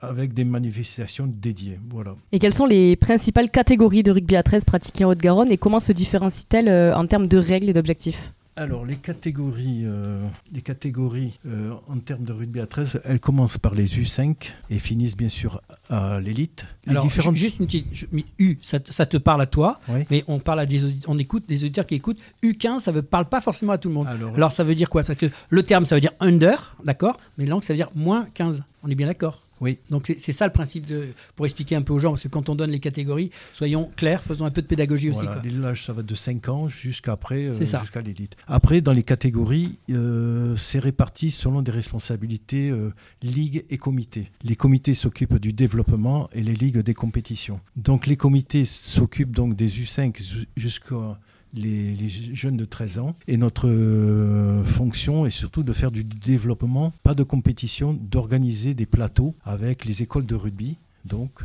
[0.00, 1.78] avec des manifestations dédiées.
[1.90, 2.14] Voilà.
[2.32, 5.80] Et quelles sont les principales catégories de rugby à 13 pratiquées en Haute-Garonne et comment
[5.80, 8.32] se différencient-elles euh, en termes de règles et d'objectifs?
[8.56, 13.58] Alors, les catégories, euh, les catégories euh, en termes de rugby à 13, elles commencent
[13.58, 14.36] par les U5
[14.70, 15.60] et finissent bien sûr
[15.90, 16.64] à l'élite.
[16.86, 18.06] Alors, juste une petite.
[18.38, 21.86] U, ça, te parle à toi, mais on, parle à des on écoute des auditeurs
[21.86, 22.20] qui écoutent.
[22.44, 24.06] U15, ça ne parle pas forcément à tout le monde.
[24.06, 25.02] Alors, Alors ça veut dire quoi?
[25.02, 27.18] Parce que le terme, ça veut dire under, d'accord?
[27.38, 28.62] Mais langue, ça veut dire moins 15.
[28.84, 29.43] On est bien d'accord?
[29.60, 29.78] Oui.
[29.90, 32.48] Donc c'est ça le principe de pour expliquer un peu aux gens parce que quand
[32.48, 35.24] on donne les catégories, soyons clairs, faisons un peu de pédagogie aussi.
[35.44, 38.36] L'âge ça va de 5 ans jusqu'après euh, jusqu'à l'élite.
[38.46, 44.30] Après dans les catégories, euh, c'est réparti selon des responsabilités euh, ligues et comités.
[44.42, 47.60] Les comités s'occupent du développement et les ligues des compétitions.
[47.76, 51.18] Donc les comités s'occupent donc des U5 jusqu'à
[51.54, 53.16] les, jeunes de 13 ans.
[53.28, 58.86] Et notre euh, fonction est surtout de faire du développement, pas de compétition, d'organiser des
[58.86, 60.78] plateaux avec les écoles de rugby.
[61.04, 61.40] Donc,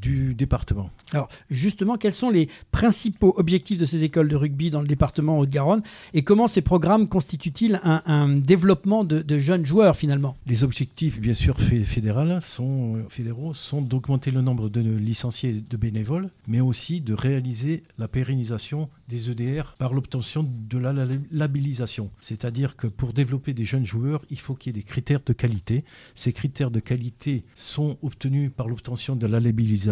[0.00, 0.90] du département.
[1.12, 5.38] Alors justement, quels sont les principaux objectifs de ces écoles de rugby dans le département
[5.38, 10.36] Haute-Garonne et comment ces programmes constituent-ils un, développement de, jeunes joueurs finalement?
[10.46, 16.30] Les objectifs, bien sûr, fédéraux sont, fédéraux sont d'augmenter le nombre de licenciés de bénévoles,
[16.46, 20.92] mais aussi de réaliser la pérennisation des EDR par l'obtention de la
[21.30, 22.10] labellisation.
[22.20, 25.32] C'est-à-dire que pour développer des jeunes joueurs, il faut qu'il y ait des critères de
[25.32, 25.84] qualité.
[26.14, 29.83] Ces critères de qualité sont obtenus par l'obtention de la labellisation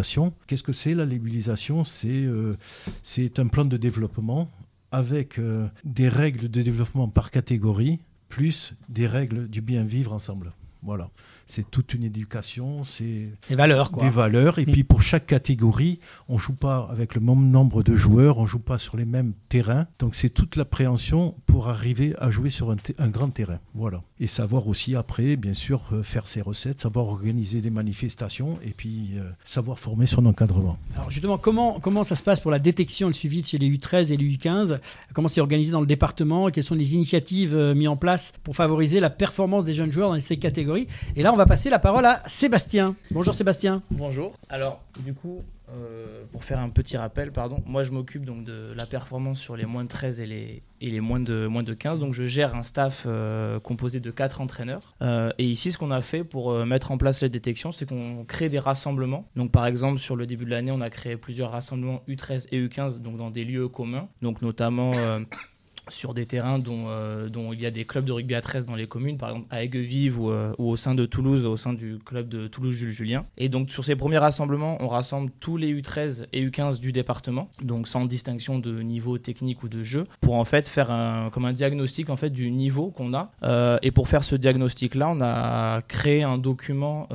[0.47, 1.83] Qu'est-ce que c'est la labellisation?
[2.05, 2.55] Euh,
[3.03, 4.49] C'est un plan de développement
[4.91, 10.53] avec euh, des règles de développement par catégorie, plus des règles du bien vivre ensemble.
[10.81, 11.09] Voilà
[11.47, 14.03] c'est toute une éducation, c'est des valeurs, quoi.
[14.03, 14.59] Des valeurs.
[14.59, 14.71] Et mm.
[14.71, 18.59] puis pour chaque catégorie, on joue pas avec le même nombre de joueurs, on joue
[18.59, 19.87] pas sur les mêmes terrains.
[19.99, 23.59] Donc c'est toute l'appréhension pour arriver à jouer sur un, grand terrain.
[23.73, 24.01] Voilà.
[24.19, 28.71] Et savoir aussi après, bien sûr, euh, faire ses recettes, savoir organiser des manifestations et
[28.71, 30.77] puis euh, savoir former son encadrement.
[30.95, 33.69] Alors justement, comment, comment ça se passe pour la détection et le suivi chez les
[33.69, 34.79] U13 et les U15
[35.13, 36.49] Comment c'est organisé dans le département?
[36.49, 40.11] Quelles sont les initiatives euh, mises en place pour favoriser la performance des jeunes joueurs
[40.11, 40.87] dans ces catégories?
[41.15, 42.95] Et là, on va passer la parole à Sébastien.
[43.09, 43.81] Bonjour Sébastien.
[43.89, 44.37] Bonjour.
[44.49, 45.41] Alors, du coup,
[45.71, 49.57] euh, pour faire un petit rappel, pardon, moi je m'occupe donc de la performance sur
[49.57, 51.99] les moins de 13 et les, et les moins, de, moins de 15.
[51.99, 54.93] Donc je gère un staff euh, composé de 4 entraîneurs.
[55.01, 58.25] Euh, et ici, ce qu'on a fait pour mettre en place les détections, c'est qu'on
[58.25, 59.25] crée des rassemblements.
[59.35, 62.63] Donc par exemple, sur le début de l'année, on a créé plusieurs rassemblements U13 et
[62.63, 64.07] U15 donc dans des lieux communs.
[64.21, 64.91] Donc notamment
[65.89, 68.65] sur des terrains dont, euh, dont, il y a des clubs de rugby à 13
[68.65, 71.57] dans les communes, par exemple à Aiguevive ou, euh, ou, au sein de Toulouse, au
[71.57, 73.23] sein du club de Toulouse Jules Julien.
[73.37, 77.49] Et donc sur ces premiers rassemblements, on rassemble tous les U13 et U15 du département,
[77.61, 81.45] donc sans distinction de niveau technique ou de jeu, pour en fait faire un, comme
[81.45, 83.31] un diagnostic en fait du niveau qu'on a.
[83.43, 87.07] Euh, et pour faire ce diagnostic-là, on a créé un document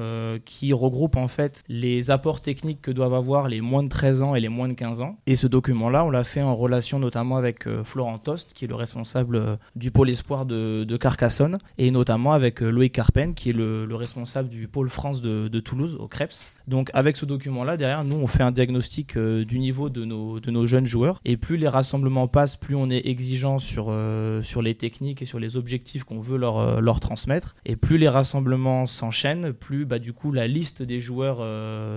[0.44, 4.34] qui regroupe en fait les apports techniques que doivent avoir les moins de 13 ans
[4.34, 5.16] et les moins de 15 ans.
[5.26, 8.74] Et ce document-là, on l'a fait en relation notamment avec Florent Tost, qui est le
[8.74, 13.52] responsable euh, du pôle espoir de, Carcassonne, et notamment avec euh, Loïc Carpen, qui est
[13.52, 16.50] le, responsable du pôle France de, Toulouse, au CREPS.
[16.66, 20.40] Donc avec ce document-là, derrière, nous, on fait un diagnostic euh, du niveau de nos,
[20.40, 23.96] de nos jeunes joueurs, et plus les rassemblements passent, plus on est exigeant sur,
[24.42, 28.08] sur les techniques et sur les objectifs qu'on veut leur, leur transmettre, et plus les
[28.08, 31.38] rassemblements s'enchaînent, plus bah, du coup la liste des joueurs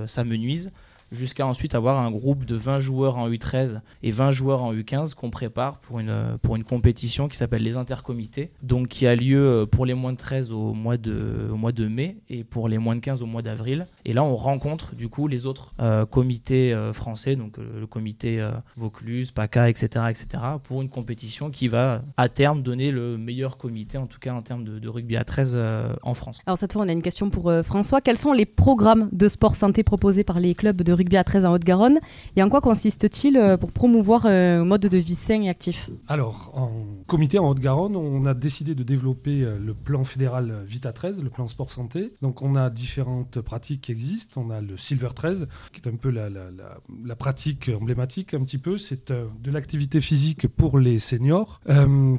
[0.08, 0.72] s'amenuise
[1.12, 5.14] jusqu'à ensuite avoir un groupe de 20 joueurs en U13 et 20 joueurs en U15
[5.14, 9.46] qu'on prépare pour une, pour une compétition qui s'appelle les intercomités, donc qui a lieu
[9.46, 12.70] euh, pour les moins de 13 au mois de, au mois de mai et pour
[12.70, 13.88] les moins de 15 au mois d'avril.
[14.06, 18.50] Et là, on rencontre du coup les autres euh, comités euh, français, donc le comité
[18.78, 23.98] Vaucluse, PACA, etc., etc., pour une compétition qui va à terme donner le meilleur comité,
[23.98, 25.58] en tout cas en termes de, de rugby à 13
[26.02, 26.40] en France.
[26.46, 28.02] Alors cette fois, on a une question pour François.
[28.02, 31.46] Quels sont les programmes de sport santé proposés par les clubs de rugby à 13
[31.46, 32.00] en Haute-Garonne.
[32.36, 35.90] Et en quoi consiste-t-il pour promouvoir un mode de vie sain et actif?
[36.08, 36.72] Alors, en
[37.08, 41.48] comité en Haute-Garonne, on a décidé de développer le plan fédéral Vita 13, le plan
[41.48, 42.14] sport santé.
[42.22, 44.44] Donc, on a différentes pratiques qui existent.
[44.46, 48.58] On a le Silver 13, qui est un peu la, la pratique emblématique, un petit
[48.58, 48.78] peu.
[48.78, 51.62] C'est de l'activité physique pour les seniors,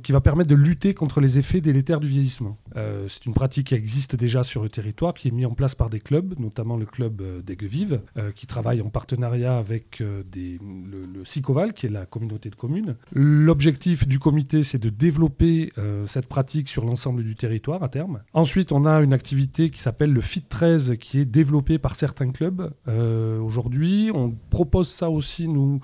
[0.02, 2.58] qui va permettre de lutter contre les effets délétères du vieillissement.
[2.76, 5.74] Euh, c'est une pratique qui existe déjà sur le territoire, qui est mise en place
[5.74, 10.58] par des clubs, notamment le club euh, d'Aiguevive, euh, qui travaille en partenariat avec des,
[10.60, 12.96] le, le SICOVAL, qui est la communauté de communes.
[13.12, 15.72] L'objectif du comité, c'est de développer
[16.06, 18.22] cette pratique sur l'ensemble du territoire à terme.
[18.32, 22.30] Ensuite, on a une activité qui s'appelle le FIT 13, qui est développée par certains
[22.30, 22.72] clubs.
[22.88, 25.80] Aujourd'hui, on propose ça aussi, nous,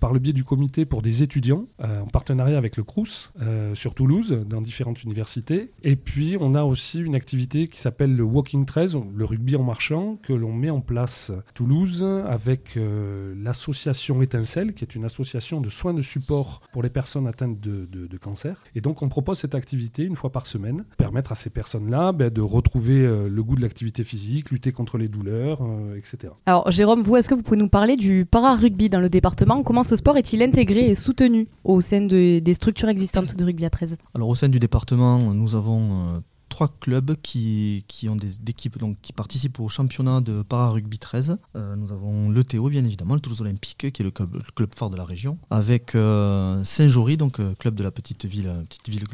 [0.00, 3.30] par le biais du comité, pour des étudiants, en partenariat avec le CRUS,
[3.74, 5.70] sur Toulouse, dans différentes universités.
[5.82, 9.62] Et puis, on a aussi une activité qui s'appelle le Walking 13, le rugby en
[9.62, 15.04] marchant, que l'on met en place à Toulouse avec euh, l'association Étincelle, qui est une
[15.04, 18.64] association de soins de support pour les personnes atteintes de, cancer.
[18.74, 22.30] Et donc, on propose cette activité une fois par semaine, permettre à ces personnes-là ben,
[22.30, 26.32] de retrouver euh, le goût de l'activité physique, lutter contre les douleurs, euh, etc.
[26.46, 29.62] Alors, Jérôme, vous, est-ce que vous pouvez nous parler du para-rugby dans le département?
[29.62, 33.70] Comment ce sport est-il intégré et soutenu au sein des structures existantes de rugby à
[33.70, 36.22] 13 Alors, au sein du département, nous avons
[36.56, 41.36] trois clubs qui, qui ont des, équipes donc, qui participent au championnat de para-rugby 13.
[41.54, 44.52] Euh, nous avons le Théo, bien évidemment, le Toulouse Olympique, qui est le club, le
[44.54, 48.50] club fort de la région, avec euh, Saint-Jory, donc euh, club de la petite ville,
[48.70, 49.04] petite ville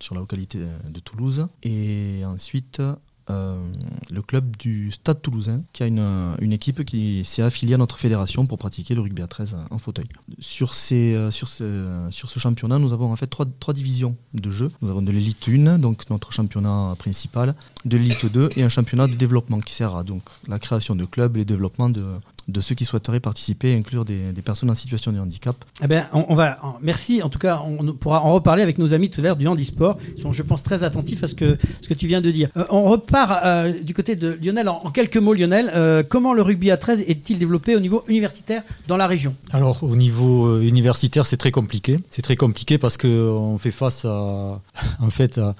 [0.00, 1.46] sur la localité de Toulouse.
[1.62, 2.82] Et ensuite,
[3.28, 7.98] le club du Stade toulousain, qui a une, une équipe qui s'est affiliée à notre
[7.98, 10.06] fédération pour pratiquer le rugby à 13 en fauteuil.
[10.38, 14.16] Sur, ces, euh, sur, ce, sur ce championnat, nous avons en fait trois, trois divisions
[14.34, 14.70] de jeux.
[14.82, 17.54] Nous avons de l'élite 1, donc notre championnat principal,
[17.84, 21.04] de l'élite 2 et un championnat de développement qui sert à donc, la création de
[21.04, 22.04] clubs et le développement de,
[22.48, 25.54] de ceux qui souhaiteraient participer et inclure des, personnes en situation de handicap.
[25.82, 27.22] Eh bien, on, va, merci.
[27.22, 29.98] En tout cas, on pourra en reparler avec nos amis tout à l'heure du handisport.
[30.16, 32.48] Ils sont, je pense, très attentifs à ce que, ce que tu viens de dire.
[32.56, 34.68] Euh, on repart euh, du côté de Lionel.
[34.68, 38.62] En, quelques mots, Lionel, euh, comment le rugby à 13 est-il développé au niveau universitaire
[38.88, 39.34] dans la région?
[39.52, 41.98] Alors, au niveau universitaire, c'est très compliqué.
[42.10, 44.60] C'est très compliqué parce qu'on fait face à,
[45.00, 45.54] en fait, à,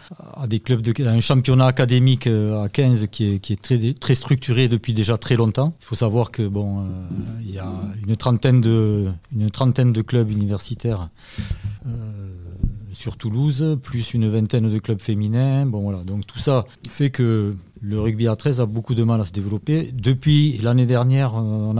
[0.49, 4.68] des clubs, de, un championnat académique à 15 qui est, qui est très, très structuré
[4.68, 5.75] depuis déjà très longtemps.
[5.83, 7.73] Il faut savoir que, bon, euh, il y a
[8.07, 11.11] une trentaine de, une trentaine de clubs universitaires
[11.87, 12.35] euh,
[12.93, 15.67] sur Toulouse, plus une vingtaine de clubs féminins.
[15.67, 19.21] Bon voilà, donc tout ça fait que le rugby à 13 a beaucoup de mal
[19.21, 19.90] à se développer.
[19.92, 21.73] Depuis l'année dernière, euh,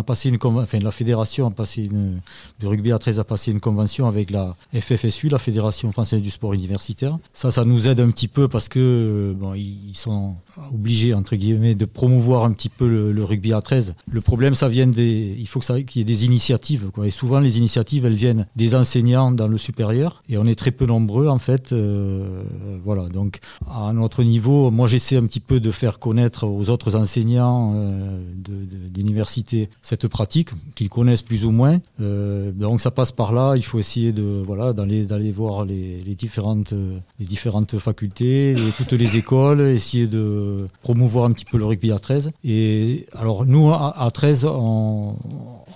[0.83, 2.19] la fédération a passé une,
[2.61, 6.31] de rugby à 13 a passé une convention avec la FFSU, la Fédération française du
[6.31, 7.19] sport universitaire.
[7.33, 10.35] Ça, ça nous aide un petit peu parce que euh, ils sont
[10.75, 13.95] obligés entre guillemets de promouvoir un petit peu le, rugby à 13.
[14.11, 16.91] Le problème, ça vient des, il faut que ça, y ait des initiatives.
[17.05, 20.73] Et souvent, les initiatives, elles viennent des enseignants dans le supérieur, et on est très
[20.73, 21.73] peu nombreux en fait.
[21.73, 22.43] Euh,
[22.85, 23.07] voilà.
[23.07, 23.39] Donc,
[23.71, 28.21] à notre niveau, moi, j'essaie un petit peu de faire connaître aux autres enseignants euh,
[28.37, 28.53] de,
[28.97, 31.81] l'université cette pratique, qu'ils connaissent plus ou moins.
[32.01, 36.01] Euh, donc ça passe par là, il faut essayer de voilà d'aller d'aller voir les,
[36.15, 36.75] différentes
[37.19, 41.99] les différentes facultés, toutes les écoles, essayer de promouvoir un petit peu le rugby à
[41.99, 42.33] 13.
[42.45, 45.15] Et alors nous à, 13 on,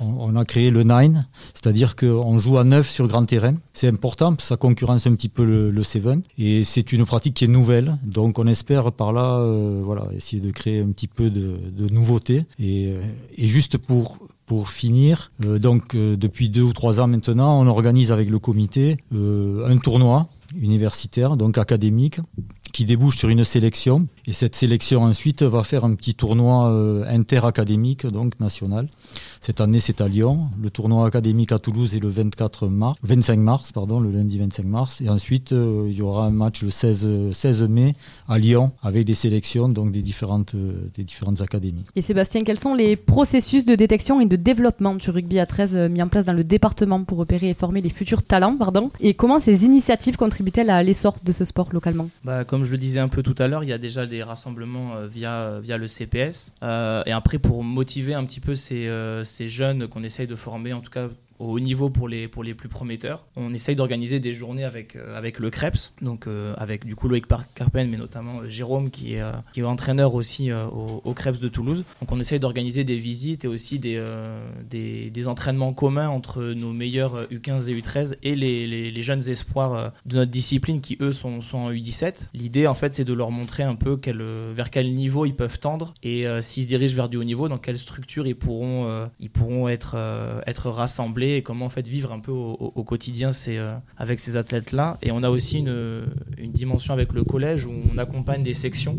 [0.01, 1.13] on, a créé le 9,
[1.55, 3.55] c'est-à-dire qu'on joue à 9 sur grand terrain.
[3.73, 6.03] C'est important, ça concurrence un petit peu le, le 7.
[6.39, 10.41] Et c'est une pratique qui est nouvelle, donc on espère par là euh, voilà, essayer
[10.41, 11.57] de créer un petit peu de.
[12.59, 13.01] Et, euh,
[13.37, 14.19] et, juste pour,
[14.69, 19.77] finir, euh, donc depuis deux ou trois ans maintenant, on organise avec le comité un
[19.79, 22.21] tournoi universitaire, donc académique,
[22.73, 24.07] qui débouche sur une sélection.
[24.27, 26.69] Et cette sélection ensuite va faire un petit tournoi
[27.09, 28.89] interacadémique, donc national.
[29.41, 30.49] Cette année, c'est à Lyon.
[30.61, 34.67] Le tournoi académique à Toulouse est le 24 mars, 25 mars, pardon, le lundi 25
[34.67, 35.01] mars.
[35.01, 37.95] Et ensuite, euh, il y aura un match le 16, 16 mai
[38.29, 41.85] à Lyon avec des sélections donc des différentes, euh, des différentes académies.
[41.95, 45.77] Et Sébastien, quels sont les processus de détection et de développement du rugby à 13
[45.77, 48.91] euh, mis en place dans le département pour repérer et former les futurs talents pardon?
[49.01, 52.09] Et comment ces initiatives contribuent-elles à l'essor de ce sport localement?
[52.25, 54.16] Bah, Comme je le disais un peu tout à l'heure, il y a déjà des
[54.23, 56.53] rassemblements via, via le CPS.
[56.63, 58.91] et après, pour motiver un petit peu ces
[59.25, 62.43] ces jeunes qu'on essaye de former, en tout cas au haut niveau pour les, pour
[62.43, 63.27] les plus prometteurs.
[63.37, 67.89] On essaye d'organiser des journées avec, avec le CREPS, donc avec du coup Loïc Carpen,
[67.91, 69.23] mais notamment Jérôme qui est,
[69.53, 71.85] qui est entraîneur aussi au, au, de Toulouse.
[72.01, 74.01] Donc on essaye d'organiser des visites et aussi des,
[74.71, 80.17] des, entraînements communs entre nos meilleurs U15 et U13 et les, les, jeunes espoirs de
[80.17, 82.29] notre discipline qui eux sont, sont en U17.
[82.35, 83.99] L'idée en fait c'est de leur montrer un peu
[84.55, 87.59] vers quel niveau ils peuvent tendre et s'ils se dirigent vers du haut niveau, dans
[87.59, 91.87] quelle structure ils pourront, euh, ils pourront être, euh, être rassemblés et comment en fait
[91.87, 94.99] vivre un peu au, quotidien euh, avec ces athlètes-là.
[95.03, 96.07] Et on a aussi une,
[96.39, 98.97] une, dimension avec le collège où on accompagne des sections,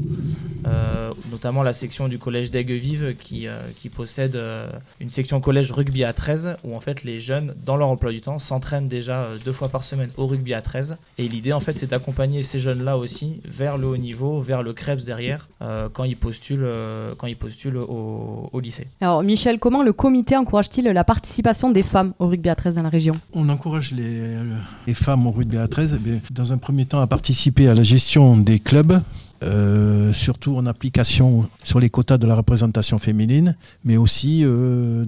[1.32, 4.40] notamment la section du collège d'Aigues-Vives qui, qui possède
[5.00, 8.21] une section collège rugby à 13 où en fait les jeunes, dans leur emploi du
[8.21, 10.98] temps, s'entraînent déjà deux fois par semaine au rugby à 13.
[11.17, 14.73] Et l'idée en fait c'est d'accompagner ces jeunes-là aussi vers le haut niveau, vers le
[14.73, 15.50] CREPS derrière,
[15.94, 16.67] quand ils postulent,
[17.17, 18.88] quand ils postulent au lycée.
[19.02, 22.84] Alors Michel, comment le comité encourage-t-il la participation des femmes au rugby à 13 dans
[22.84, 27.02] la région On encourage les, femmes au rugby à 13 eh dans un premier temps
[27.02, 29.00] à participer à la gestion des clubs.
[29.44, 33.56] Euh, surtout en application sur les quotas de la représentation féminine,
[33.86, 35.06] mais aussi euh,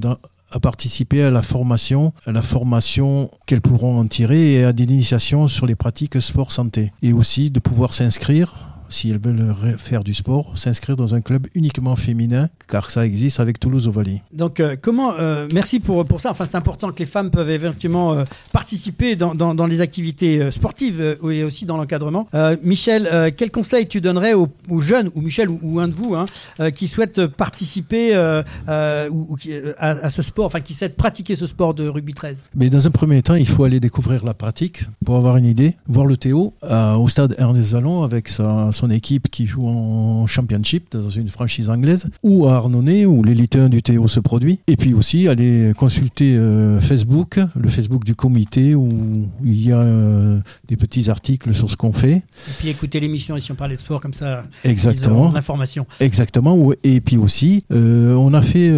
[0.52, 4.84] à participer à la formation, à la formation qu'elles pourront en tirer et à des
[4.84, 6.92] initiations sur les pratiques sport-santé.
[7.02, 8.56] Et aussi de pouvoir s'inscrire
[8.90, 13.40] si elles veulent faire du sport, s'inscrire dans un club uniquement féminin, car ça existe
[13.40, 14.22] avec Toulouse Ovalie.
[14.34, 16.32] Donc, euh, comment, euh, merci pour, pour ça.
[16.32, 21.18] Enfin, c'est important que les femmes peuvent éventuellement euh, participer dans, dans, les activités sportives
[21.30, 22.28] et aussi dans l'encadrement.
[22.64, 26.26] Michel, quel conseil tu donnerais aux, jeunes, ou Michel, ou, un de vous, hein,
[26.72, 29.38] qui souhaitent participer ou,
[29.78, 32.92] à, ce sport, enfin, qui souhaitent pratiquer ce sport de rugby 13 Mais dans un
[32.92, 36.54] premier temps, il faut aller découvrir la pratique pour avoir une idée, voir le Théo
[36.64, 41.70] au stade Ernest Vallon avec sa son équipe qui joue en Championship dans une franchise
[41.70, 44.60] anglaise, ou à Arnonnet où l'élite 1 du Théo se produit.
[44.68, 49.80] Et puis aussi aller consulter euh, Facebook, le Facebook du comité où il y a
[49.80, 52.16] euh, des petits articles sur ce qu'on fait.
[52.16, 54.46] Et puis écouter l'émission ici on parlait de sport comme ça.
[54.64, 55.32] Exactement.
[55.34, 55.86] L'information.
[56.00, 56.72] Exactement.
[56.84, 58.72] Et puis aussi, euh, on a fait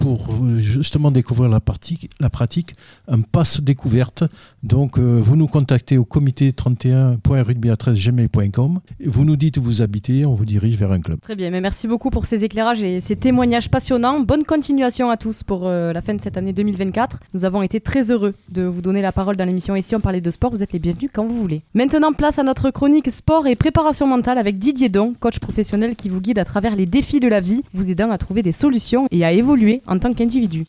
[0.00, 2.72] pour justement découvrir la, pratique, la pratique
[3.06, 4.24] un passe découverte.
[4.64, 8.80] Donc vous nous contactez au comité 31.rugby13gmail.com.
[9.04, 11.20] Vous nous dites où vous habitez, on vous dirige vers un club.
[11.20, 14.20] Très bien, mais merci beaucoup pour ces éclairages et ces témoignages passionnants.
[14.20, 17.20] Bonne continuation à tous pour euh, la fin de cette année 2024.
[17.34, 19.76] Nous avons été très heureux de vous donner la parole dans l'émission.
[19.76, 21.60] Et si on parlait de sport, vous êtes les bienvenus quand vous voulez.
[21.74, 26.08] Maintenant, place à notre chronique sport et préparation mentale avec Didier Don, coach professionnel qui
[26.08, 29.08] vous guide à travers les défis de la vie, vous aidant à trouver des solutions
[29.10, 30.64] et à évoluer en tant qu'individu.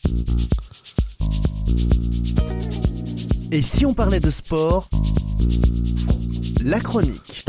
[3.52, 4.88] Et si on parlait de sport
[6.64, 7.44] La chronique.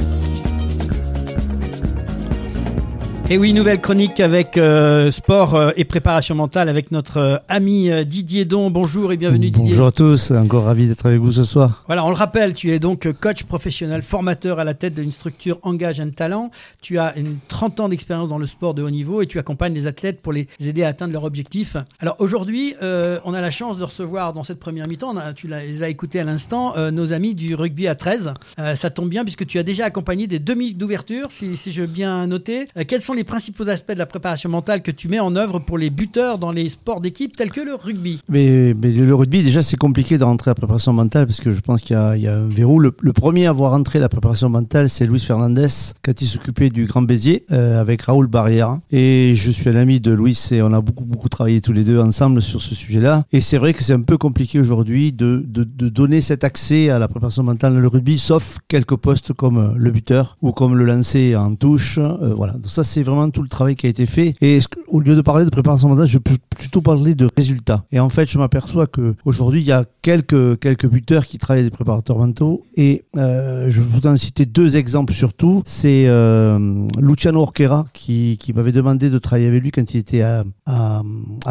[3.29, 7.89] Et oui, nouvelle chronique avec euh, sport euh, et préparation mentale avec notre euh, ami
[8.05, 8.69] Didier Don.
[8.69, 9.71] Bonjour et bienvenue Didier.
[9.71, 11.83] Bonjour à tous, encore ravi d'être avec vous ce soir.
[11.87, 15.59] Voilà, on le rappelle, tu es donc coach professionnel, formateur à la tête d'une structure
[15.63, 16.51] Engage un Talent.
[16.79, 19.73] Tu as une 30 ans d'expérience dans le sport de haut niveau et tu accompagnes
[19.73, 21.75] les athlètes pour les aider à atteindre leurs objectifs.
[21.99, 25.89] Alors aujourd'hui, on a la chance de recevoir dans cette première mi-temps, tu les as
[25.89, 28.33] écoutés à l'instant, nos amis du rugby à 13.
[28.75, 32.25] ça tombe bien puisque tu as déjà accompagné des demi d'ouverture, si, si je bien
[32.27, 32.69] noté.
[32.87, 35.77] quels sont les principaux aspects de la préparation mentale que tu mets en œuvre pour
[35.77, 39.77] les buteurs dans les sports d'équipe tels que le rugby mais, le rugby, déjà, c'est
[39.77, 42.47] compliqué de rentrer à la préparation mentale parce que je pense qu'il y, a un
[42.47, 42.79] verrou.
[42.79, 45.67] Le, premier à avoir rentré la préparation mentale, c'est Luis Fernandez
[46.03, 48.77] quand il s'occupait du Grand Béziers euh, avec Raoul Barrière.
[48.91, 51.83] Et je suis un ami de Luis et on a beaucoup, beaucoup travaillé tous les
[51.83, 53.23] deux ensemble sur ce sujet-là.
[53.31, 56.99] Et c'est vrai que c'est un peu compliqué aujourd'hui de, de, donner cet accès à
[56.99, 60.85] la préparation mentale dans le rugby, sauf quelques postes comme le buteur ou comme le
[60.85, 61.97] lancer en touche.
[61.97, 62.53] Euh, voilà.
[62.53, 64.35] Donc ça, c'est vraiment tout le travail qui a été fait.
[64.41, 67.83] Et au lieu de parler de préparation mentale, je peux plutôt parler de résultats.
[67.91, 71.63] Et en fait, je m'aperçois que aujourd'hui, il y a quelques quelques buteurs qui travaillent
[71.63, 72.63] des préparateurs mentaux.
[72.75, 75.61] Et euh, je vous en citer deux exemples surtout.
[75.65, 80.21] C'est euh, Luciano Orquera qui, qui m'avait demandé de travailler avec lui quand il était
[80.21, 81.01] à, à,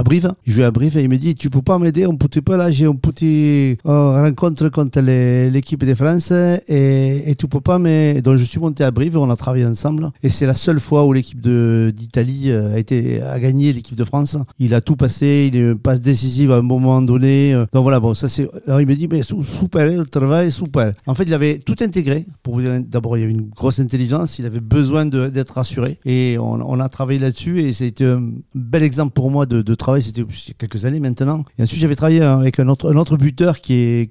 [0.05, 0.33] Brive.
[0.47, 2.57] Il jouait à Brive et il me dit Tu peux pas m'aider On peut pas
[2.57, 8.23] là, j'ai une petite rencontre contre l'équipe de France et, et tu peux pas mais
[8.23, 11.05] donc je suis monté à Brive, on a travaillé ensemble et c'est la seule fois
[11.05, 14.37] où l'équipe d'Italie euh, a été a gagné l'équipe de France.
[14.59, 17.55] Il a tout passé, il est passe décisive à un moment donné.
[17.55, 17.67] Euh.
[17.73, 18.49] Donc voilà, bon, ça c'est.
[18.67, 20.93] Alors il me dit mais super, le travail super.
[21.07, 22.27] En fait, il avait tout intégré.
[22.43, 26.81] Pour d'abord il y avait une grosse intelligence, il avait besoin d'être rassuré et on,
[26.81, 30.03] a travaillé là-dessus et c'était un bel exemple pour moi de, travail.
[30.03, 30.25] C'était
[30.59, 31.45] quelques années maintenant.
[31.61, 34.09] Ensuite j'avais travaillé avec un autre buteur qui est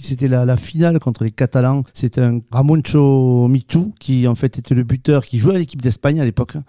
[0.00, 1.84] c'était la, finale contre les Catalans.
[1.92, 6.20] C'était un Ramoncho Michu qui en fait était le buteur qui jouait à l'équipe d'Espagne
[6.20, 6.24] à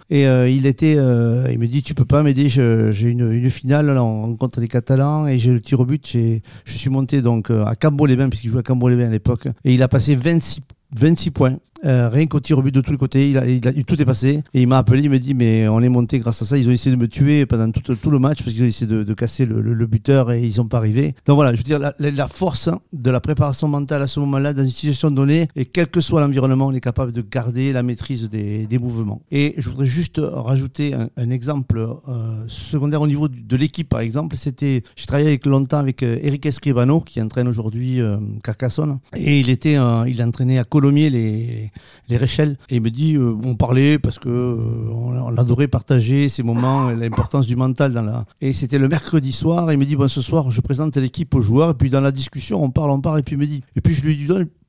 [0.09, 3.87] Et euh, il était, euh, il me dit, tu peux pas m'aider, j'ai une, finale
[3.87, 6.05] là, on rencontre les Catalans et j'ai le tir au but.
[6.05, 9.87] Je suis monté donc à Cambo-les-Bains puisqu'il jouait à Cambo-les-Bains à l'époque et il a
[9.87, 10.61] passé 26
[10.95, 11.57] 26 points.
[11.85, 14.05] Euh, rien qu'au tir au but de tous les côtés, il a, il tout est
[14.05, 14.43] passé.
[14.53, 16.57] Et il m'a appelé, il me dit mais on est monté grâce à ça.
[16.57, 18.89] Ils ont essayé de me tuer pendant tout, tout le match parce qu'ils ont essayé
[18.89, 21.13] de, de casser le, le, buteur et ils sont pas arrivés.
[21.25, 24.53] Donc voilà, je veux dire la, la force de la préparation mentale à ce moment-là
[24.53, 27.83] dans une situation donnée et quel que soit l'environnement, on est capable de garder la
[27.83, 29.21] maîtrise des, des mouvements.
[29.31, 33.99] Et je voudrais juste rajouter un, un exemple euh, secondaire au niveau de l'équipe par
[33.99, 34.35] exemple.
[34.35, 39.39] C'était, j'ai travaillé avec, longtemps avec euh, Eric Escribano qui entraîne aujourd'hui euh, Carcassonne et
[39.39, 39.77] il était,
[40.07, 41.71] il entraînait à Colomiers les
[42.09, 42.57] les Réchelles.
[42.69, 46.91] Et il me dit, euh, on parlait parce que euh, on, adorait partager ces moments,
[46.91, 48.25] l'importance du mental dans la.
[48.41, 49.69] Et c'était le mercredi soir.
[49.69, 51.71] Et il me dit, bon, ce soir, je présente l'équipe aux joueurs.
[51.71, 53.19] Et puis dans la discussion, on parle, on parle.
[53.19, 54.27] Et puis il me dit, et puis je lui dis,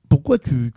[0.08, 0.72] pourquoi tu,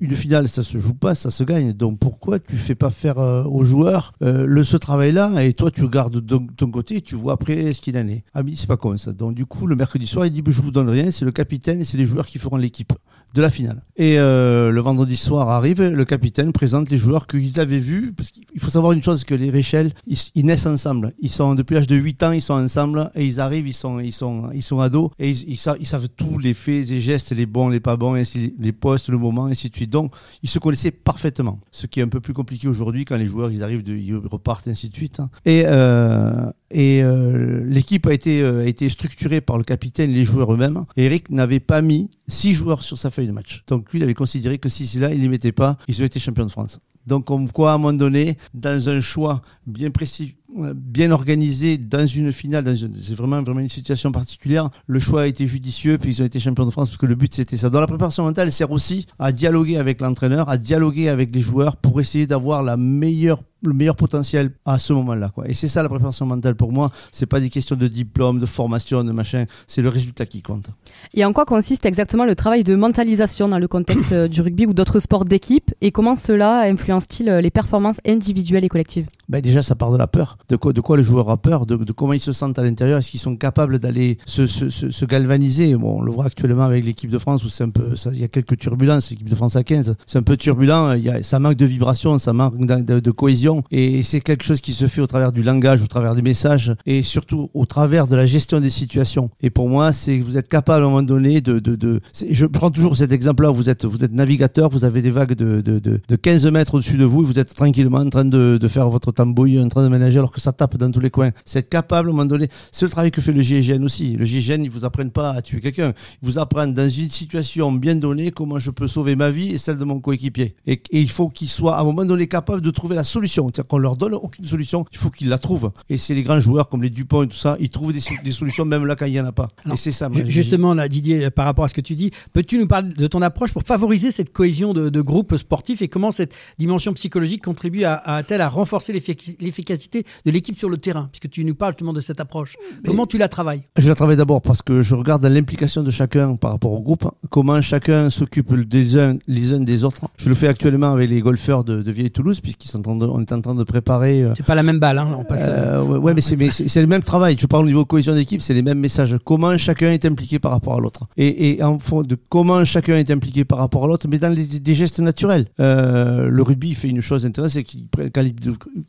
[0.00, 3.18] une finale ça se joue pas ça se gagne donc pourquoi tu fais pas faire
[3.18, 7.00] euh, aux joueurs le ce travail là et toi tu regardes de ton côté et
[7.02, 9.44] tu vois après ce qu'il en est ah mais c'est pas comme ça donc du
[9.44, 11.98] coup le mercredi soir il dit je vous donne rien c'est le capitaine et c'est
[11.98, 12.94] les joueurs qui feront l'équipe
[13.34, 13.82] de la finale.
[13.96, 18.12] Et euh, le vendredi soir arrive, le capitaine présente les joueurs qu'il avait vus.
[18.16, 21.12] Parce qu'il faut savoir une chose, que les Réchelles, ils, naissent ensemble.
[21.18, 23.98] Ils sont depuis l'âge de 8 ans, ils sont ensemble et ils arrivent, ils sont,
[23.98, 27.32] ils sont, ils sont ados et ils, savent, ils savent tous les faits, les gestes,
[27.32, 29.90] les bons, les pas bons, les postes, le moment, ainsi de suite.
[29.90, 30.12] Donc,
[30.44, 31.58] ils se connaissaient parfaitement.
[31.72, 34.14] Ce qui est un peu plus compliqué aujourd'hui quand les joueurs, ils arrivent, de, ils
[34.16, 35.18] repartent, ainsi de suite.
[35.18, 35.30] Hein.
[35.44, 40.24] Et, euh, et euh, l'équipe a été, euh, a été structurée par le capitaine les
[40.24, 40.84] joueurs eux-mêmes.
[40.96, 43.64] Eric n'avait pas mis six joueurs sur sa feuille de match.
[43.66, 45.96] Donc lui, il avait considéré que si c'est là, il ne les mettait pas, ils
[45.96, 46.80] auraient été champions de France.
[47.06, 50.36] Donc, comme quoi, à un moment donné, dans un choix bien précis,
[50.74, 55.46] bien organisé, dans une finale, c'est vraiment, vraiment une situation particulière, le choix a été
[55.46, 57.70] judicieux, puis ils ont été champions de France parce que le but c'était ça.
[57.70, 61.40] Dans la préparation mentale, elle sert aussi à dialoguer avec l'entraîneur, à dialoguer avec les
[61.40, 65.32] joueurs pour essayer d'avoir le meilleur potentiel à ce moment-là.
[65.46, 66.92] Et c'est ça la préparation mentale pour moi.
[67.10, 69.46] C'est pas des questions de diplôme, de formation, de machin.
[69.66, 70.66] C'est le résultat qui compte.
[71.14, 74.66] Et en quoi consiste exactement le travail de mentalisation dans le contexte euh, du rugby
[74.66, 75.74] ou d'autres sports d'équipe?
[75.80, 79.98] Et comment cela influence-t-il euh, les performances individuelles et collectives ben Déjà, ça part de
[79.98, 80.38] la peur.
[80.48, 81.66] De quoi, de quoi le joueur a peur?
[81.66, 82.98] De, comment ils se sentent à l'intérieur?
[82.98, 85.76] Est-ce qu'ils sont capables d'aller se, se, se, galvaniser?
[85.76, 88.24] Bon, On le voit actuellement avec l'équipe de France où c'est un peu, il y
[88.24, 89.10] a quelques turbulences.
[89.10, 90.94] L'équipe de France à 15, c'est un peu turbulent.
[90.94, 94.44] Il y a, ça manque de vibration, ça manque de, de cohésion et c'est quelque
[94.44, 97.66] chose qui se fait au travers du langage, au travers des messages et surtout au
[97.66, 99.30] travers de la gestion des situations.
[99.42, 102.00] Et pour moi, c'est vous êtes capable à un moment donné de, de, de
[102.30, 105.60] je prends toujours cet exemple-là, vous êtes, vous êtes navigateur, vous avez des vagues de,
[105.60, 108.68] de, de 15 mètres au-dessus de vous et vous êtes tranquillement en train de, de
[108.68, 111.30] faire votre tambouille, en train de ménager alors que ça tape dans tous les coins.
[111.44, 114.16] C'est être capable à un moment donné, c'est le travail que fait le GIGN aussi.
[114.16, 115.92] Le GIGN, ils vous apprennent pas à tuer quelqu'un,
[116.22, 119.58] ils vous apprennent dans une situation bien donnée comment je peux sauver ma vie et
[119.58, 120.54] celle de mon coéquipier.
[120.66, 123.44] Et, et il faut qu'il soit à un moment donné capable de trouver la solution
[123.54, 125.72] c'est-à-dire qu'on leur donne aucune solution, il faut qu'ils la trouvent.
[125.88, 128.64] Et c'est les grands joueurs comme les Dupont et tout ça, ils trouvent des, solutions
[128.64, 129.48] même là quand il n'y en a pas.
[129.72, 130.08] et c'est ça.
[130.26, 133.22] justement, là, Didier, par rapport à ce que tu dis, peux-tu nous parler de ton
[133.22, 138.22] approche pour favoriser cette cohésion de, groupe sportif et comment cette dimension psychologique contribue à,
[138.28, 138.92] elle à renforcer
[139.40, 142.56] l'efficacité de l'équipe sur le terrain Puisque tu nous parles justement de cette approche.
[142.84, 143.62] comment tu la travailles?
[143.78, 147.10] Je la travaille d'abord parce que je regarde l'implication de chacun par rapport au groupe,
[147.30, 150.02] comment chacun s'occupe des uns les uns des autres.
[150.16, 153.20] Je le fais actuellement avec les golfeurs de, de Vieille Toulouse, puisqu'ils sont en, on
[153.20, 154.22] est en train de préparer.
[154.22, 155.42] Euh, c'est pas la même balle, hein, on passe.
[155.44, 157.36] Euh, ouais, mais c'est le même travail.
[157.38, 159.16] Je parle au niveau cohésion d'équipe, c'est les mêmes messages.
[159.24, 161.06] Comment chacun est impliqué par rapport à l'autre.
[161.16, 164.34] Et, et, en fond de comment chacun est impliqué par rapport à l'autre, mais dans
[164.34, 165.46] des gestes naturels.
[165.60, 168.22] Euh, le rugby fait une chose intéressante, c'est quand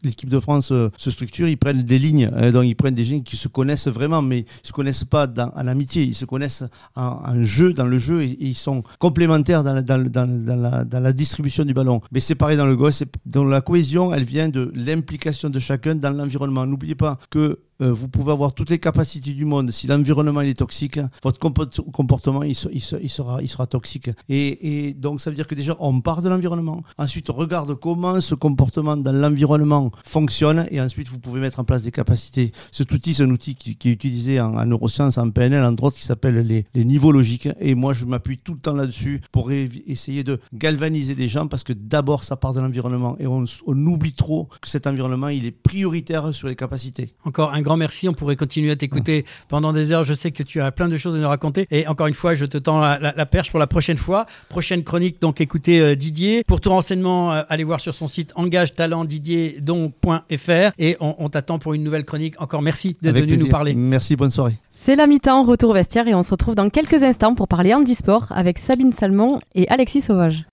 [0.05, 2.29] l'équipe de France se structure, ils prennent des lignes.
[2.51, 5.51] donc ils prennent des gens qui se connaissent vraiment, mais ils se connaissent pas dans,
[5.55, 6.03] en amitié.
[6.03, 6.63] Ils se connaissent
[6.95, 12.01] en, jeu, dans le jeu, et, ils sont complémentaires dans la, la, distribution du ballon.
[12.11, 13.03] Mais c'est pareil dans le golf.
[13.25, 16.65] Dans la cohésion, elle vient de l'implication de chacun dans l'environnement.
[16.65, 19.71] N'oubliez pas que euh, vous pouvez avoir toutes les capacités du monde.
[19.71, 24.09] Si l'environnement est toxique, votre comportement il, sera, toxique.
[24.29, 26.83] Et, donc ça veut dire que déjà on part de l'environnement.
[26.97, 31.63] Ensuite on regarde comment ce comportement dans l'environnement fonctionne et ensuite vous pouvez mettre en
[31.63, 32.51] place des capacités.
[32.71, 36.05] Cet outil, c'est un outil qui, est utilisé en, neurosciences, en PNL entre autres, qui
[36.05, 37.49] s'appelle les, niveaux logiques.
[37.59, 41.63] Et moi je m'appuie tout le temps là-dessus pour essayer de galvaniser des gens parce
[41.63, 45.45] que d'abord ça part de l'environnement et on, on oublie trop que cet environnement il
[45.45, 47.13] est prioritaire sur les capacités.
[47.25, 48.07] Encore un grand merci.
[48.07, 50.03] On pourrait continuer à t'écouter pendant des heures.
[50.03, 51.67] Je sais que tu as plein de choses à nous raconter.
[51.71, 54.25] Et encore une fois, je te tends la, perche pour la prochaine fois.
[54.47, 56.45] Prochaine chronique, donc écoutez euh, Didier.
[56.45, 61.83] Pour tout renseignement, euh, allez voir sur son site engage-talent-didier-don.fr et on, t'attend pour une
[61.83, 62.41] nouvelle chronique.
[62.41, 63.73] Encore merci d'être venu nous parler.
[63.73, 64.55] Merci, bonne soirée.
[64.71, 67.73] C'est la mi-temps, retour au vestiaire et on se retrouve dans quelques instants pour parler
[67.73, 70.45] handisport avec Sabine Salmon et Alexis Sauvage.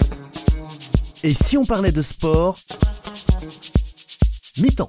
[1.22, 2.58] Et si on parlait de sport?
[4.58, 4.88] Mi-temps.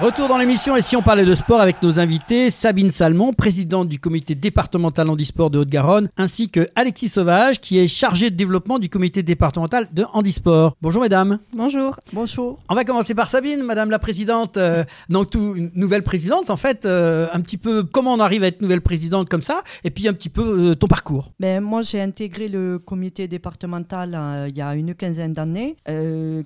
[0.00, 3.88] Retour dans l'émission et si on parlait de sport avec nos invités, Sabine Salmon, présidente
[3.88, 8.80] du comité départemental handisport de Haute-Garonne, ainsi que Alexis Sauvage, qui est chargé de développement
[8.80, 10.76] du comité départemental de handisport.
[10.82, 11.38] Bonjour mesdames.
[11.54, 12.00] Bonjour.
[12.12, 12.58] Bonjour.
[12.68, 14.56] On va commencer par Sabine, madame la présidente.
[14.56, 18.42] Euh, donc, tout, une nouvelle présidente, en fait, euh, un petit peu comment on arrive
[18.42, 21.30] à être nouvelle présidente comme ça, et puis un petit peu euh, ton parcours.
[21.38, 24.18] Ben, moi, j'ai intégré le comité départemental
[24.48, 25.76] il y a une quinzaine d'années,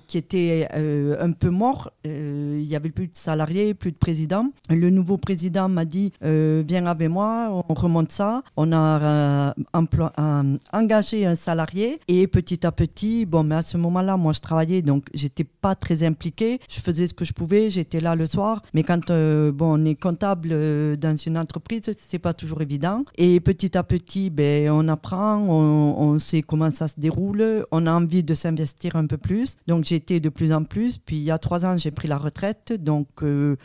[0.07, 1.89] qui était un peu mort.
[2.05, 4.51] Il y avait plus de plus de président.
[4.69, 8.41] Le nouveau président m'a dit euh, Viens avec moi, on remonte ça.
[8.57, 14.17] On a euh, engagé un salarié et petit à petit, bon, mais à ce moment-là,
[14.17, 16.59] moi je travaillais donc j'étais pas très impliqué.
[16.69, 18.61] Je faisais ce que je pouvais, j'étais là le soir.
[18.73, 20.49] Mais quand euh, bon, on est comptable
[20.97, 23.03] dans une entreprise, c'est pas toujours évident.
[23.17, 27.87] Et petit à petit, ben, on apprend, on, on sait comment ça se déroule, on
[27.87, 29.55] a envie de s'investir un peu plus.
[29.67, 30.97] Donc j'étais de plus en plus.
[30.97, 32.73] Puis il y a trois ans, j'ai pris la retraite.
[32.73, 33.07] Donc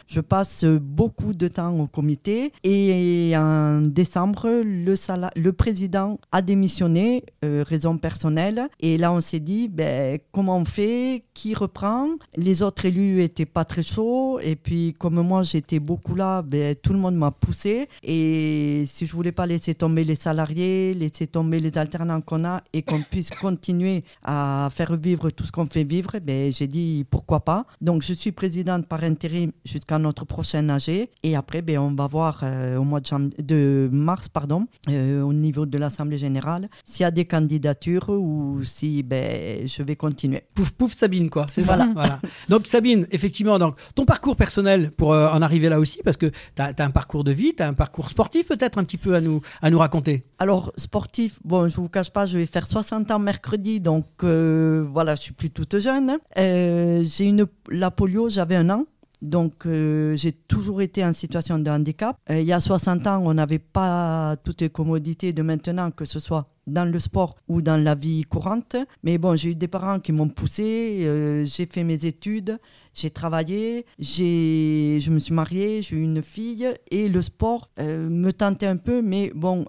[0.06, 2.52] je passe beaucoup de temps au comité.
[2.62, 4.94] Et en décembre, le,
[5.36, 8.68] le président a démissionné, euh, raison personnelle.
[8.80, 11.24] Et là, on s'est dit, ben, comment on fait?
[11.34, 12.08] Qui reprend?
[12.36, 14.38] Les autres élus étaient pas très chauds.
[14.40, 17.88] Et puis, comme moi, j'étais beaucoup là, ben, tout le monde m'a poussé.
[18.02, 22.62] Et si je voulais pas laisser tomber les salariés, laisser tomber les alternants qu'on a
[22.72, 27.04] et qu'on puisse continuer à faire vivre tout ce qu'on fait vivre, ben, j'ai dit
[27.10, 27.66] pourquoi pas.
[27.80, 31.08] Donc, je suis présidente par intérim jusqu'à notre prochain AG.
[31.22, 35.32] Et après, ben, on va voir euh, au mois de, de mars pardon, euh, au
[35.32, 40.42] niveau de l'Assemblée générale s'il y a des candidatures ou si ben, je vais continuer.
[40.54, 41.46] Pouf pouf Sabine, quoi.
[41.50, 41.88] C'est voilà.
[41.94, 42.20] voilà.
[42.48, 46.26] Donc Sabine, effectivement, donc, ton parcours personnel pour euh, en arriver là aussi, parce que
[46.26, 49.14] tu as, un parcours de vie, tu as un parcours sportif peut-être un petit peu
[49.14, 50.24] à nous, à nous raconter.
[50.38, 55.14] Alors, sportif, bon, je vous cache pas, je vais faire 60 ans mercredi, donc voilà,
[55.14, 56.18] je suis plus toute jeune.
[56.36, 58.84] j'ai une la polio, j'avais un an.
[59.24, 62.18] Donc, euh, j'ai toujours été en situation de handicap.
[62.28, 66.04] Euh, il y a 60 ans, on n'avait pas toutes les commodités de maintenant, que
[66.04, 68.76] ce soit dans le sport ou dans la vie courante.
[69.02, 72.58] Mais bon, j'ai eu des parents qui m'ont poussé, euh, j'ai fait mes études,
[72.92, 78.30] j'ai travaillé, j'ai, je me suis mariée, j'ai eu une fille et le sport me
[78.30, 79.00] tentait un peu.
[79.00, 79.64] Mais bon,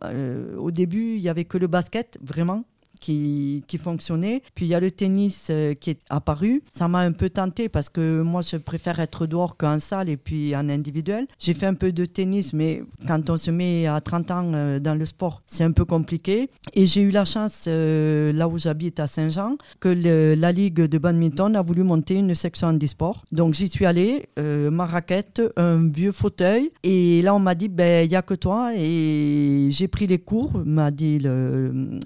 [0.59, 2.65] au début, il n'y avait que le basket, vraiment
[2.99, 4.41] qui, qui fonctionnait.
[4.53, 6.63] Puis il y a le tennis euh, qui est apparu.
[6.73, 10.17] Ça m'a un peu tenté parce que moi, je préfère être dehors qu'en salle et
[10.17, 11.27] puis en individuel.
[11.39, 14.79] J'ai fait un peu de tennis, mais quand on se met à 30 ans euh,
[14.79, 16.49] dans le sport, c'est un peu compliqué.
[16.73, 19.89] Et j'ai eu la chance, euh, là où j'habite à Saint-Jean, que
[20.35, 23.23] la Ligue de badminton a voulu monter une section handisport.
[23.31, 26.71] Donc j'y suis allée, ma raquette, un vieux fauteuil.
[26.83, 28.71] Et là, on m'a dit, ben, il n'y a que toi.
[28.75, 31.19] Et j'ai pris les cours, m'a dit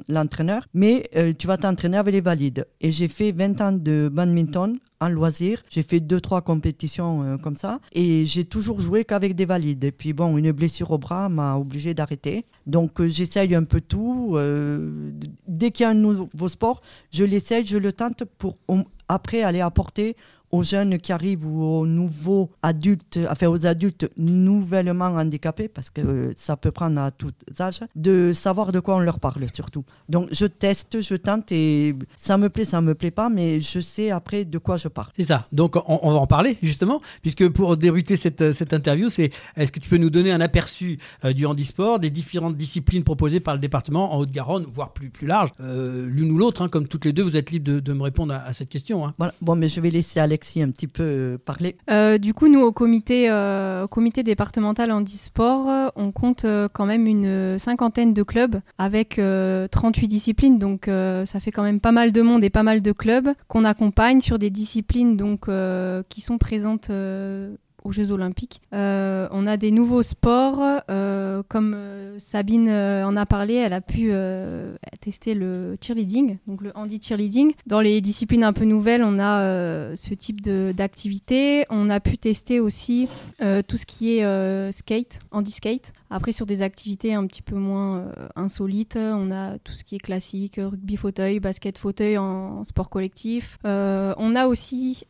[0.08, 2.66] l'entraîneur mais euh, tu vas t'entraîner avec les valides.
[2.80, 5.62] Et j'ai fait 20 ans de badminton en loisir.
[5.70, 7.82] J'ai fait deux, trois compétitions euh, comme ça.
[7.92, 9.84] Et j'ai toujours joué qu'avec des valides.
[9.84, 12.46] Et puis bon, une blessure au bras m'a obligé d'arrêter.
[12.66, 14.38] Donc euh, j'essaye un peu tout.
[15.50, 18.58] dès qu'il y a un nouveau sport, je l'essaye, je le tente pour
[19.10, 20.16] après aller apporter
[20.52, 26.02] aux jeunes qui arrivent ou aux nouveaux adultes, enfin aux adultes nouvellement handicapés, parce que
[26.02, 29.84] euh, ça peut prendre à tout âge, de savoir de quoi on leur parle surtout.
[30.08, 33.80] Donc je teste, je tente et ça me plaît, ça me plaît pas, mais je
[33.80, 35.10] sais après de quoi je parle.
[35.16, 35.48] C'est ça.
[35.52, 39.80] Donc on, va en parler justement, puisque pour débuter cette, cette interview, c'est est-ce que
[39.80, 43.60] tu peux nous donner un aperçu euh, du handisport, des différentes disciplines proposées par le
[43.60, 47.14] département en Haute-Garonne, voire plus, plus large, euh, l'une ou l'autre, hein, comme toutes les
[47.14, 49.06] deux, vous êtes libre de, me répondre à, cette question.
[49.06, 49.14] Hein.
[49.18, 49.34] Voilà.
[49.42, 51.76] Bon, mais je vais laisser Alex Alexis un petit peu parler.
[52.20, 58.14] du coup, nous, au comité, au comité départemental handisport, on compte quand même une cinquantaine
[58.14, 59.20] de clubs avec
[59.72, 60.58] 38 disciplines.
[60.58, 63.66] Donc, ça fait quand même pas mal de monde et pas mal de clubs qu'on
[63.66, 65.50] accompagne sur des disciplines donc,
[66.08, 66.90] qui sont présentes
[67.84, 68.62] aux Jeux Olympiques.
[68.74, 73.82] Euh, on a des nouveaux sports, euh, comme euh, Sabine en a parlé, elle a
[73.82, 74.12] pu
[75.00, 77.54] tester le cheerleading, donc le handi cheerleading.
[77.66, 81.66] Dans les disciplines un peu nouvelles, on a ce type d'activité.
[81.70, 83.08] On a pu tester aussi
[83.40, 85.94] tout ce qui est skate, handi skate.
[86.10, 90.00] Après, sur des activités un petit peu moins insolites, on a tout ce qui est
[90.00, 93.58] classique, rugby fauteuil, basket fauteuil en, sport collectif.
[93.64, 95.06] on a aussi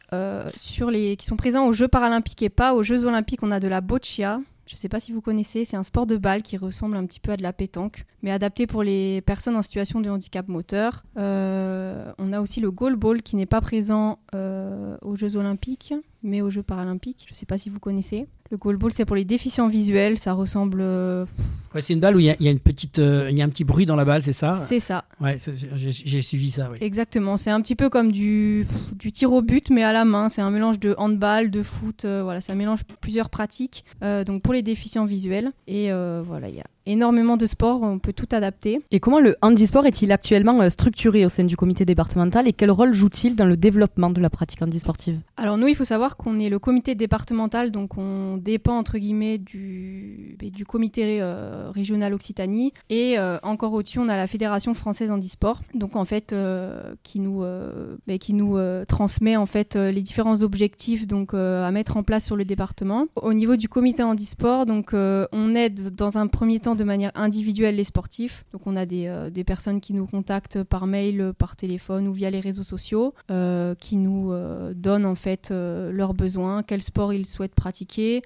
[0.55, 3.67] sur les qui sont présents aux Jeux paralympiques et aux Jeux Olympiques, on a de
[3.67, 4.41] la boccia.
[4.69, 7.03] Je ne sais pas si vous connaissez, c'est un sport de balle qui ressemble un
[7.07, 10.47] petit peu à de la pétanque, mais adapté pour les personnes en situation de handicap
[10.47, 11.03] moteur.
[11.17, 16.41] Euh, on a aussi le goalball qui n'est pas présent euh, aux Jeux Olympiques, mais
[16.41, 17.25] aux Jeux Paralympiques.
[17.27, 18.27] Je ne sais pas si vous connaissez.
[18.51, 20.17] Le goalball, c'est pour les déficients visuels.
[20.17, 20.79] Ça ressemble.
[20.81, 21.25] Euh,
[21.75, 23.63] ouais, c'est une balle où il y, a une petite, il y a un petit
[23.63, 24.53] bruit dans la balle, c'est ça?
[24.67, 25.05] C'est ça.
[25.21, 26.69] Ouais, j'ai suivi ça.
[26.71, 26.77] Oui.
[26.81, 27.37] Exactement.
[27.37, 30.29] C'est un petit peu comme du, du tir au but, mais à la main.
[30.29, 32.05] C'est un mélange de handball, de foot.
[32.05, 33.85] voilà, ça mélange plusieurs pratiques.
[34.01, 35.51] donc pour les déficients visuels.
[35.67, 35.91] Et
[36.23, 38.81] voilà, il y a énormément de sports, on peut tout adapter.
[38.91, 42.71] Et comment le handisport est-il actuellement euh, structuré au sein du comité départemental et quel
[42.71, 45.19] rôle joue-t-il dans le développement de la pratique handisportive?
[45.37, 49.37] Alors nous, il faut savoir qu'on est le comité départemental, donc on dépend entre guillemets
[49.37, 55.11] du, du comité euh, régional Occitanie et euh, encore au-dessus, on a la Fédération française
[55.11, 56.35] handisport, donc en fait
[57.03, 57.43] qui nous,
[58.19, 62.45] qui nous transmet en fait les différents objectifs donc à mettre en place sur le
[62.45, 63.07] département.
[63.15, 67.75] Au niveau du comité handisport, donc on aide dans un premier temps de manière individuelle
[67.75, 68.45] les sportifs.
[68.51, 72.29] Donc on a des, euh, personnes qui nous contactent par mail, par téléphone ou via
[72.29, 77.25] les réseaux sociaux, euh, qui nous euh, donnent en fait leurs besoins, quel sport ils
[77.25, 78.21] souhaitent pratiquer,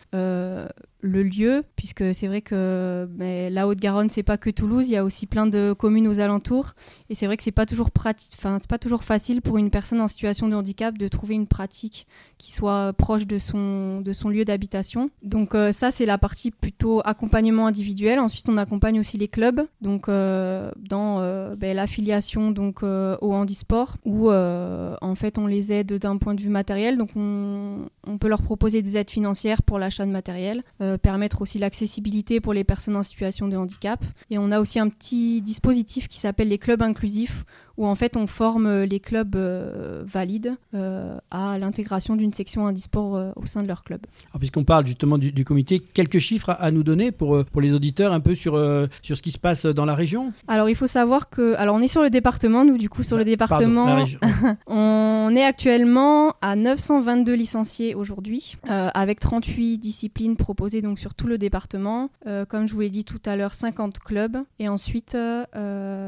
[1.03, 5.03] le lieu, puisque c'est vrai que la Haute-Garonne, c'est pas que Toulouse, il y a
[5.03, 6.73] aussi plein de communes aux alentours,
[7.09, 9.99] et c'est vrai que c'est pas toujours enfin c'est pas toujours facile pour une personne
[9.99, 14.29] en situation de handicap de trouver une pratique qui soit proche de son de son
[14.29, 15.09] lieu d'habitation.
[15.21, 18.19] Donc euh, ça c'est la partie plutôt accompagnement individuel.
[18.19, 23.97] Ensuite on accompagne aussi les clubs, donc euh, dans euh, ben, l'affiliation donc au handisport,
[24.05, 28.27] où en fait on les aide d'un point de vue matériel, donc on, on peut
[28.27, 30.63] leur proposer des aides financières pour l'achat de matériel
[31.01, 34.03] permettre aussi l'accessibilité pour les personnes en situation de handicap.
[34.29, 37.45] Et on a aussi un petit dispositif qui s'appelle les clubs inclusifs
[37.77, 42.65] où en fait on forme euh, les clubs euh, valides euh, à l'intégration d'une section
[42.65, 44.01] handisport au sein de leur club.
[44.37, 48.19] Puisqu'on parle justement du, comité, quelques chiffres à, nous donner pour, pour les auditeurs un
[48.19, 48.53] peu sur,
[49.01, 50.33] sur ce qui se passe dans la région?
[50.47, 53.17] Alors il faut savoir que, alors on est sur le département, nous du coup sur
[53.17, 54.03] le département,
[54.67, 61.37] on est actuellement à 922 licenciés aujourd'hui, avec 38 disciplines proposées donc sur tout le
[61.37, 62.09] département,
[62.49, 65.17] comme je vous l'ai dit tout à l'heure, 50 clubs, et ensuite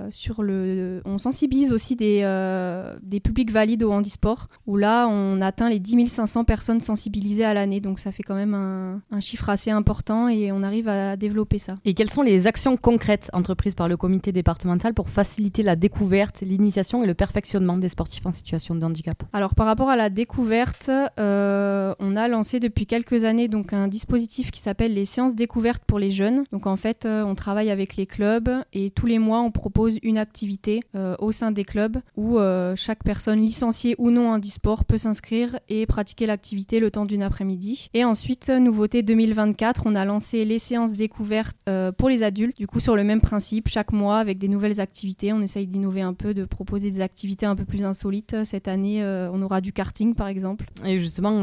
[0.10, 5.42] sur le, on sensibilise aussi des, euh, des publics valides au handisport, où là, on
[5.42, 7.80] atteint les 10 500 personnes sensibilisées à l'année.
[7.80, 11.58] Donc ça fait quand même un, un, chiffre assez important et on arrive à développer
[11.58, 11.76] ça.
[11.86, 16.42] Et quelles sont les actions concrètes entreprises par le comité départemental pour faciliter la découverte,
[16.42, 19.24] l'initiation et le perfectionnement des sportifs en situation de handicap?
[19.34, 20.90] Alors par rapport à la découverte,
[21.20, 25.84] euh, on a lancé depuis quelques années donc un dispositif qui s'appelle les séances découvertes
[25.86, 26.44] pour les jeunes.
[26.52, 29.98] Donc en fait, euh, on travaille avec les clubs et tous les mois, on propose
[30.04, 30.82] une activité
[31.20, 35.60] au sein des clubs où euh, chaque personne licenciée ou non en e-sport peut s'inscrire
[35.70, 37.90] et pratiquer l'activité le temps d'une après-midi.
[37.94, 42.68] Et ensuite, nouveauté 2024, on a lancé les séances découvertes euh, pour les adultes, du
[42.68, 45.34] coup sur le même principe, chaque mois avec des nouvelles activités.
[45.34, 48.36] On essaye d'innover un peu, de proposer des activités un peu plus insolites.
[48.44, 50.66] Cette année, euh, on aura du karting par exemple.
[50.86, 51.42] Et justement,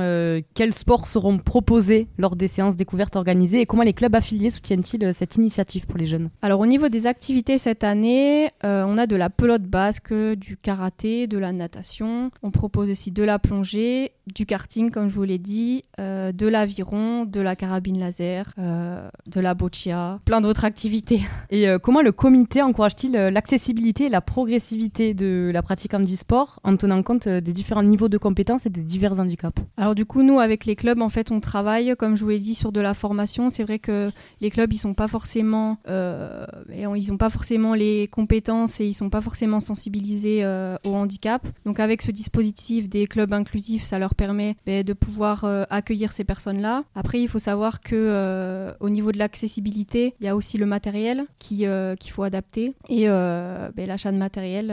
[0.55, 5.13] quels sports seront proposés lors des séances découvertes organisées et comment les clubs affiliés soutiennent-ils
[5.15, 6.31] cette initiative pour les jeunes?
[6.43, 10.57] Alors au niveau des activités cette année, on a de la pelote basse que du
[10.57, 12.31] karaté, de la natation.
[12.43, 16.47] On propose aussi de la plongée, du karting, comme je vous l'ai dit, euh, de
[16.47, 21.23] l'aviron, de la carabine laser, euh, de la boccia, plein d'autres activités.
[21.51, 26.77] Et euh, comment le comité encourage-t-il l'accessibilité et la progressivité de la pratique handisport en
[26.77, 29.61] tenant compte des différents niveaux de compétences et des divers handicaps?
[29.77, 32.39] Alors du coup, nous, avec les clubs, en fait, on travaille, comme je vous l'ai
[32.39, 33.51] dit, sur de la formation.
[33.51, 34.11] C'est vrai que
[34.41, 39.11] les clubs, ils sont pas forcément, ils n'ont pas forcément les compétences et ils sont
[39.11, 40.45] pas forcément sensibilisés
[40.85, 41.47] au handicap.
[41.67, 44.22] Donc avec ce dispositif des clubs inclusifs, ça leur permet
[44.67, 46.85] ben, de pouvoir accueillir ces personnes-là.
[46.95, 51.25] Après, il faut savoir que au niveau de l'accessibilité, il y a aussi le matériel
[51.39, 51.65] qui
[51.99, 54.73] qu'il faut adapter et ben, l'achat de matériel,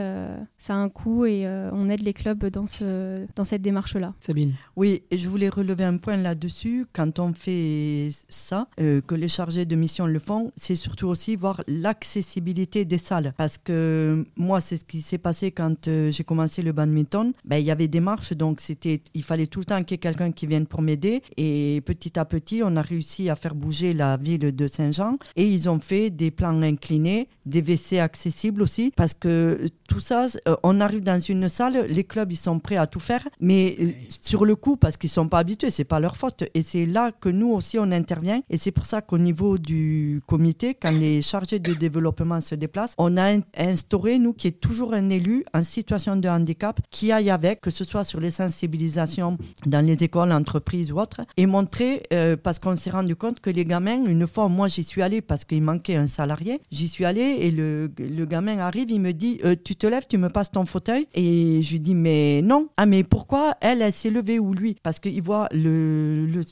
[0.58, 4.14] ça a un coût et on aide les clubs dans ce dans cette démarche-là.
[4.20, 4.54] Sabine.
[4.76, 6.86] Oui, et je voulais relever un point là-dessus.
[6.92, 11.62] Quand on fait ça, que les chargés de mission le font, c'est surtout aussi voir
[11.66, 13.32] l'accessibilité des salles.
[13.36, 17.32] Parce que moi, c'est ce qui s'est passé quand euh, j'ai commencé le badminton.
[17.44, 19.94] Ben, il y avait des marches, donc c'était, il fallait tout le temps qu'il y
[19.94, 21.22] ait quelqu'un qui vienne pour m'aider.
[21.36, 25.18] Et petit à petit, on a réussi à faire bouger la ville de Saint-Jean.
[25.36, 28.92] Et ils ont fait des plans inclinés, des WC accessibles aussi.
[28.96, 32.76] Parce que tout ça, euh, on arrive dans une salle, les clubs, ils sont prêts
[32.76, 33.26] à tout faire.
[33.40, 33.90] Mais euh,
[34.22, 36.44] sur le coup, parce qu'ils sont pas habitués, c'est pas leur faute.
[36.54, 38.40] Et c'est là que nous aussi, on intervient.
[38.50, 42.94] Et c'est pour ça qu'au niveau du comité, quand les chargés de développement se déplacent,
[42.98, 47.30] on a instauré, nous, qui est toujours un élu en situation de handicap, qui aille
[47.30, 52.04] avec, que ce soit sur les sensibilisations dans les écoles, entreprises ou autres, et montrer,
[52.12, 55.20] euh, parce qu'on s'est rendu compte que les gamins, une fois, moi j'y suis allée
[55.20, 59.12] parce qu'il manquait un salarié, j'y suis allée et le, le, gamin arrive, il me
[59.12, 62.42] dit, euh, tu te lèves, tu me passes ton fauteuil, et je lui dis, mais
[62.42, 64.76] non, ah mais pourquoi elle, elle s'est levée ou lui?
[64.82, 66.42] Parce qu'il voit le, le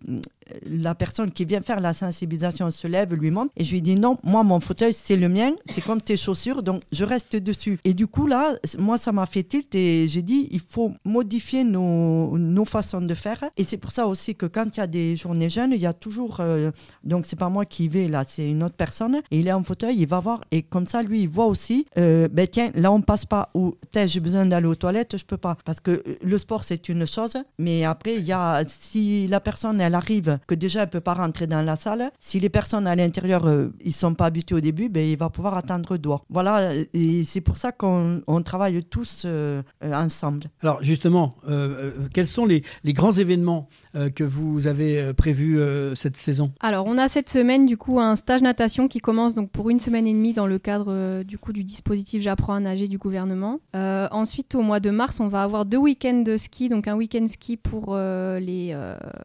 [0.67, 3.97] la personne qui vient faire la sensibilisation se lève, lui montre, et je lui dis
[3.97, 7.79] non, moi mon fauteuil c'est le mien, c'est comme tes chaussures, donc je reste dessus.
[7.85, 11.65] Et du coup là, moi ça m'a fait tilt et j'ai dit il faut modifier
[11.65, 13.45] nos, nos façons de faire.
[13.57, 15.87] Et c'est pour ça aussi que quand il y a des journées jeunes, il y
[15.87, 16.71] a toujours, euh,
[17.05, 19.63] donc c'est pas moi qui vais là, c'est une autre personne, et il est en
[19.63, 22.93] fauteuil, il va voir, et comme ça lui il voit aussi, euh, ben tiens, là
[22.93, 25.57] on passe pas, ou j'ai besoin d'aller aux toilettes, je peux pas.
[25.65, 29.81] Parce que le sport c'est une chose, mais après il y a, si la personne
[29.81, 32.11] elle arrive que déjà elle peut pas rentrer dans la salle.
[32.19, 35.17] Si les personnes à l'intérieur ils euh, ils sont pas habitués au début, ben il
[35.17, 36.25] va pouvoir attendre dehors.
[36.29, 40.45] Voilà, et c'est pour ça qu'on travaille tous euh, euh, ensemble.
[40.63, 41.37] Alors justement,
[42.13, 43.69] quels sont les, les grands événements
[44.15, 45.61] que vous avez prévus
[45.95, 46.53] cette saison?
[46.61, 49.81] Alors on a cette semaine du coup un stage natation qui commence donc pour une
[49.81, 53.61] semaine et demie dans le cadre du coup du dispositif J'apprends à nager du gouvernement.
[53.75, 57.27] ensuite au mois de mars on va avoir deux week-ends de ski, donc un week-end
[57.27, 58.77] ski pour les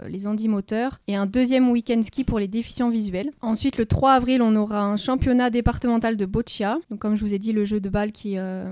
[0.08, 3.32] les handimoteurs et un deuxième week-end ski pour les déficients visuels.
[3.42, 7.34] Ensuite, le 3 avril, on aura un championnat départemental de boccia, donc comme je vous
[7.34, 8.72] ai dit, le jeu de balle qui, euh,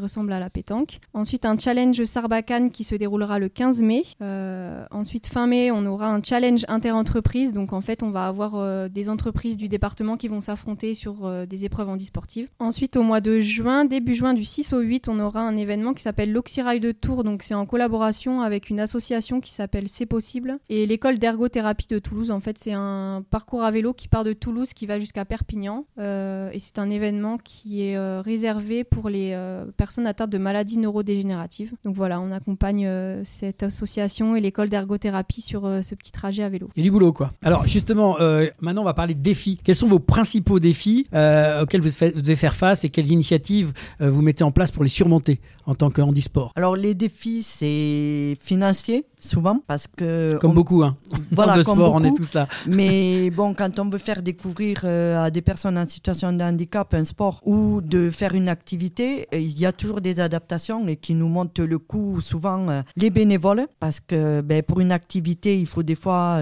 [0.00, 0.98] ressemble à la pétanque.
[1.14, 4.02] Ensuite, un challenge Sarbacane qui se déroulera le 15 mai.
[4.20, 8.56] Euh, ensuite, fin mai, on aura un challenge inter-entreprise, donc en fait, on va avoir
[8.56, 12.48] euh, des entreprises du département qui vont s'affronter sur des épreuves handisportives.
[12.58, 15.94] Ensuite, au mois de juin, début juin, du 6 au 8, on aura un événement
[15.94, 20.06] qui s'appelle l'Oxyrail de Tours, donc c'est en collaboration avec une association qui s'appelle C'est
[20.06, 22.30] Possible et l'école d'ergothérapie de Toulouse.
[22.30, 25.86] En fait, c'est un parcours à vélo qui part de Toulouse, qui va jusqu'à Perpignan.
[25.98, 30.38] Euh, et c'est un événement qui est euh, réservé pour les euh, personnes atteintes de
[30.38, 31.72] maladies neurodégénératives.
[31.84, 32.88] Donc voilà, on accompagne
[33.24, 36.70] cette association et l'école d'ergothérapie sur ce petit trajet à vélo.
[36.76, 37.32] Il y a du boulot, quoi.
[37.42, 38.16] Alors justement,
[38.60, 39.58] maintenant, on va parler de défis.
[39.62, 44.22] Quels sont vos principaux défis auxquels vous, vous, devez faire face et quelles initiatives vous
[44.22, 49.06] mettez en place pour les surmonter en tant que handisport Alors les défis, c'est financier
[49.22, 50.96] souvent parce que comme beaucoup hein.
[51.30, 52.48] Voilà de sport on est tous là.
[52.66, 56.92] Mais bon quand on veut faire découvrir euh, à des personnes en situation de handicap
[56.94, 60.96] un sport ou de faire une activité euh, il y a toujours des adaptations et
[60.96, 63.66] qui nous montent le coup souvent euh, les bénévoles.
[63.78, 66.40] Parce que ben, pour une activité il faut des fois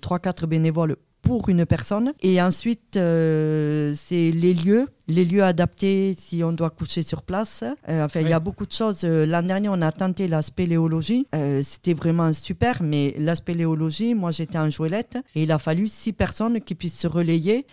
[0.00, 2.12] trois 4 bénévoles pour une personne.
[2.20, 7.64] Et ensuite, c'est les lieux les lieux adaptés si on doit coucher sur place.
[7.88, 9.00] Euh, enfin, il y a beaucoup de choses.
[9.04, 11.26] Euh, l'an dernier, on a tenté la spéléologie.
[11.34, 15.88] Euh, c'était vraiment super, mais la spéléologie, moi j'étais en jouelette et il a fallu
[15.88, 17.66] six personnes qui puissent se relayer.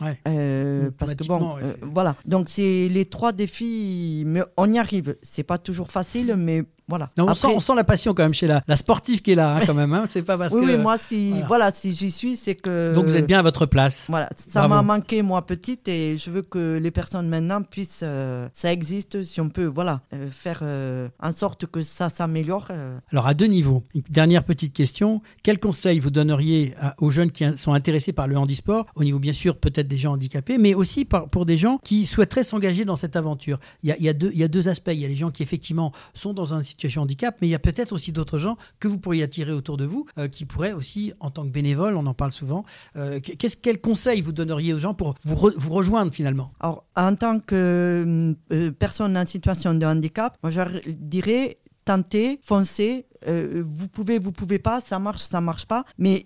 [0.98, 2.16] parce que bon, voilà.
[2.26, 5.16] Donc c'est les trois défis, mais on y arrive.
[5.22, 7.10] C'est pas toujours facile, mais voilà.
[7.18, 9.56] on, sent, on, sent, la passion quand même chez la, la sportive qui est là,
[9.56, 9.94] hein, quand même.
[9.94, 10.06] Hein.
[10.10, 10.66] C'est pas parce oui, que.
[10.72, 11.72] Oui, moi, si, voilà.
[11.72, 12.94] si j'y suis, c'est que.
[12.94, 14.08] Donc vous êtes bien à votre place.
[14.10, 14.30] Voilà.
[14.36, 18.74] Ça m'a manqué, moi, petite, et je veux que les personnes maintenant puisse, euh, ça
[18.74, 22.68] existe, si on peut, voilà, euh, faire euh, en sorte que ça s'améliore.
[23.12, 23.84] Alors à deux niveaux.
[23.94, 25.22] Une dernière petite question.
[25.44, 29.34] Quel conseil vous donneriez aux jeunes qui sont intéressés par le handisport, au niveau bien
[29.34, 33.16] sûr peut-être des gens handicapés, mais aussi pour des gens qui souhaiteraient s'engager dans cette
[33.16, 33.60] aventure?
[33.84, 34.92] Il y, a, il, y a deux, il y a deux aspects.
[34.92, 37.56] Il y a les gens qui effectivement sont dans une de handicap, mais il y
[37.56, 41.14] a peut-être aussi d'autres gens que vous pourriez attirer autour de vous, qui pourraient aussi,
[41.20, 42.64] en tant que bénévole, on en parle souvent,
[42.94, 46.52] qu'est-ce, quel conseil vous donneriez aux gens pour vous, rejoindre finalement?
[46.60, 52.40] Alors, en tant que euh, euh, personne en situation de handicap, moi je dirais tenter,
[52.44, 53.06] foncer.
[53.28, 56.24] Euh, vous pouvez, vous pouvez pas, ça marche, ça marche pas, mais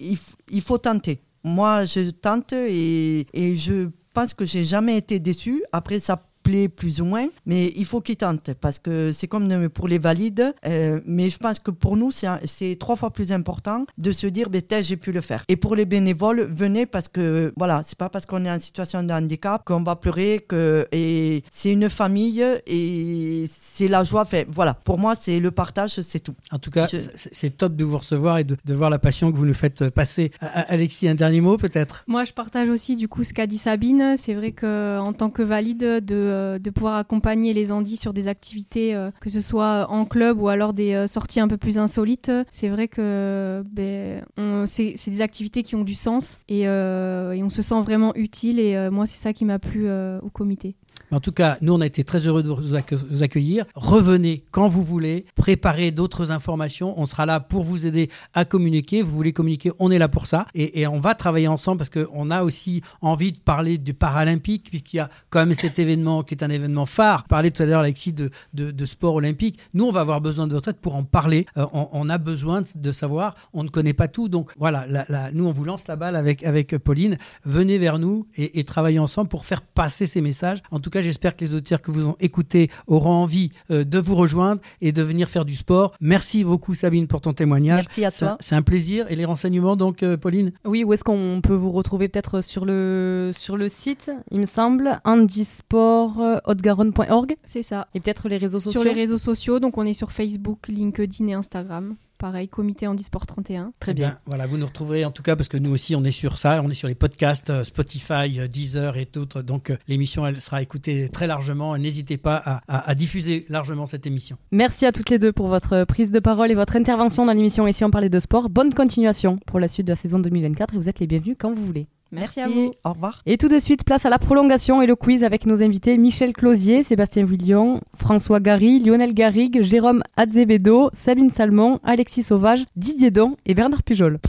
[0.50, 1.22] il, faut tenter.
[1.44, 5.64] Moi, je tente et, et je pense que j'ai jamais été déçu.
[5.72, 9.70] Après, ça plaît plus ou moins, mais il faut qu'ils tentent parce que c'est comme
[9.70, 10.54] pour les valides.
[10.66, 14.50] Euh, mais je pense que pour nous, c'est trois fois plus important de se dire,
[14.50, 15.44] ben, j'ai pu le faire.
[15.48, 19.04] Et pour les bénévoles, venez parce que voilà, c'est pas parce qu'on est en situation
[19.04, 24.26] de handicap qu'on va pleurer que et c'est une famille et c'est la joie.
[24.26, 26.36] Fait, voilà, pour moi, c'est le partage, c'est tout.
[26.52, 29.46] En tout cas, c'est top de vous recevoir et de, voir la passion que vous
[29.46, 30.32] nous faites passer.
[30.42, 32.04] Alexis, un dernier mot peut-être?
[32.08, 34.16] Moi, je partage aussi du coup ce qu'a dit Sabine.
[34.18, 38.14] C'est vrai que en tant que valide, de, euh, de pouvoir accompagner les Andis sur
[38.14, 41.58] des activités, euh, que ce soit en club ou alors des euh, sorties un peu
[41.58, 44.24] plus insolites, c'est vrai que ben,
[44.66, 48.60] c'est des activités qui ont du sens et, et, on se sent vraiment utile.
[48.60, 50.76] Et moi, c'est ça qui m'a plu au comité.
[51.14, 53.66] En tout cas, nous, on a été très heureux de vous accueillir.
[53.76, 57.00] Revenez quand vous voulez, préparez d'autres informations.
[57.00, 59.04] On sera là pour vous aider à communiquer.
[59.04, 60.48] Vous voulez communiquer, on est là pour ça.
[60.56, 64.98] Et, on va travailler ensemble parce qu'on a aussi envie de parler du paralympique, puisqu'il
[64.98, 67.26] y a quand même cet événement qui est un événement phare.
[67.26, 69.60] Parler tout à l'heure, Alexis, de, sport olympique.
[69.76, 71.46] Nous, on va avoir besoin de votre aide pour en parler.
[71.58, 73.36] Euh, on, a besoin de savoir.
[73.54, 74.30] On ne connaît pas tout.
[74.30, 74.88] Donc voilà,
[75.32, 77.20] nous, on vous lance la balle avec, avec Pauline.
[77.46, 80.60] Venez vers nous et, et travaillez ensemble pour faire passer ces messages.
[80.72, 84.00] En tout cas, j'espère que les auditeurs que vous ont écoutés auront envie euh, de
[84.00, 85.94] vous rejoindre et de venir faire du sport.
[86.02, 87.86] Merci beaucoup Sabine pour ton témoignage.
[87.86, 88.38] Merci à toi.
[88.40, 89.06] C'est un plaisir.
[89.10, 90.52] Et les renseignements donc euh, Pauline?
[90.66, 94.46] Oui, où est-ce qu'on peut vous retrouver peut-être sur le, sur le site, il me
[94.46, 97.88] semble, handisport-haute-garonne.org C'est ça.
[97.94, 101.28] Et peut-être les réseaux sociaux Sur les réseaux sociaux, donc on est sur Facebook, LinkedIn
[101.28, 103.74] et Instagram pareil, comité Handisport 31.
[103.82, 104.18] Très bien.
[104.28, 106.62] Voilà, vous nous retrouverez en tout cas parce que nous aussi on est sur ça,
[106.64, 109.42] on est sur les podcasts euh, Spotify, euh, Deezer et d'autres.
[109.42, 111.78] Donc euh, l'émission elle sera écoutée très largement.
[111.78, 114.38] N'hésitez pas à, diffuser largement cette émission.
[114.54, 117.68] Merci à toutes les deux pour votre prise de parole et votre intervention dans l'émission
[117.68, 118.50] Ici on parlait de sport.
[118.50, 121.54] Bonne continuation pour la suite de la saison 2024 et vous êtes les bienvenus quand
[121.54, 121.88] vous voulez.
[122.14, 122.74] Merci, à vous.
[122.84, 123.22] Au revoir.
[123.26, 126.32] Et tout de suite, place à la prolongation et le quiz avec nos invités Michel
[126.32, 133.36] Closier, Sébastien Villion, François Gary, Lionel Garrigue, Jérôme Azevedo, Sabine Salmon, Alexis Sauvage, Didier Don
[133.48, 134.20] et Bernard Pujol.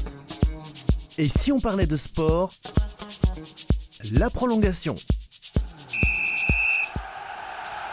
[1.19, 2.55] Et si on parlait de sport?
[4.13, 4.95] La prolongation.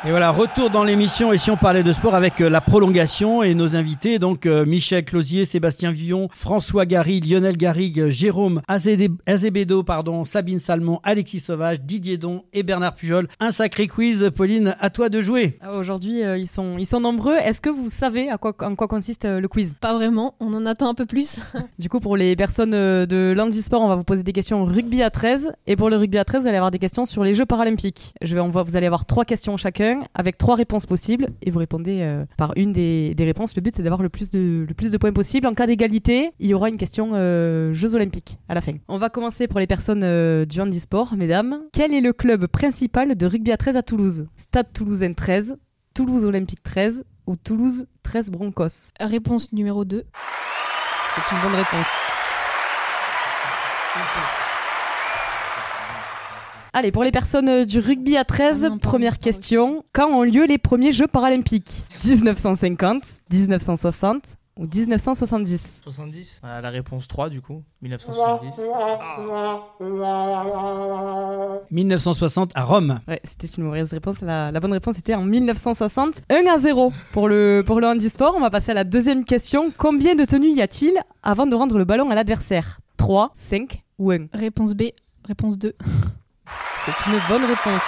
[0.04, 1.32] Et voilà, retour dans l'émission.
[1.32, 4.66] Et si on parlait de sport avec euh, la prolongation et nos invités, donc euh,
[4.66, 11.82] Michel Closier, Sébastien Villon, François Gary, Lionel Garrigue, Jérôme Azebedo, pardon, Sabine Salmon, Alexis Sauvage,
[11.82, 13.28] Didier Don et Bernard Pujol.
[13.40, 14.32] Un sacré quiz.
[14.36, 15.60] Pauline, à toi de jouer.
[15.62, 17.36] Ah, aujourd'hui, euh, ils, sont, ils sont nombreux.
[17.36, 19.76] Est-ce que vous savez à quoi, en quoi consiste le quiz?
[19.80, 20.34] Pas vraiment.
[20.40, 21.40] On en attend un peu plus.
[21.78, 25.12] du coup, pour les personnes de l'handisport, on va vous poser des questions rugby à
[25.12, 25.52] 13.
[25.68, 28.16] Et pour le rugby à 13, vous allez avoir des questions sur les Jeux paralympiques.
[28.24, 31.52] Je vais, on va, vous allez avoir trois questions chacun avec trois réponses possibles et
[31.52, 33.56] vous répondez euh, par une des, réponses.
[33.56, 35.48] Le but c'est d'avoir le plus de le plus de points possible.
[35.48, 38.74] En cas d'égalité, il y aura une question euh, Jeux Olympiques à la fin.
[38.88, 41.62] On va commencer pour les personnes euh, du handisport, mesdames.
[41.74, 44.28] Quel est le club principal de rugby à 13 à Toulouse?
[44.36, 45.58] Stade Toulousain 13,
[45.94, 48.92] Toulouse Olympique 13 ou Toulouse 13 Broncos?
[49.00, 50.04] Réponse numéro 2.
[51.16, 51.88] C'est une bonne réponse.
[56.74, 59.84] Allez, pour les personnes euh, du rugby à 13, ah première question.
[59.92, 61.84] Quand ont lieu les premiers Jeux paralympiques?
[62.06, 68.62] 1950, 1960 ou 1970 70 La réponse 3 du coup, 1970.
[71.72, 73.00] 1960 à Rome.
[73.06, 74.22] Ouais, c'était une mauvaise réponse.
[74.22, 76.22] La, bonne réponse était en 1960.
[76.30, 78.34] 1 à 0 pour le, pour le handisport.
[78.38, 79.74] On va passer à la deuxième question.
[79.78, 82.80] Combien de tenues y a-t-il avant de rendre le ballon à l'adversaire?
[82.96, 84.84] 3, 5 ou 1 Réponse B,
[85.28, 85.74] réponse 2.
[86.86, 87.84] C'est une bonne réponse.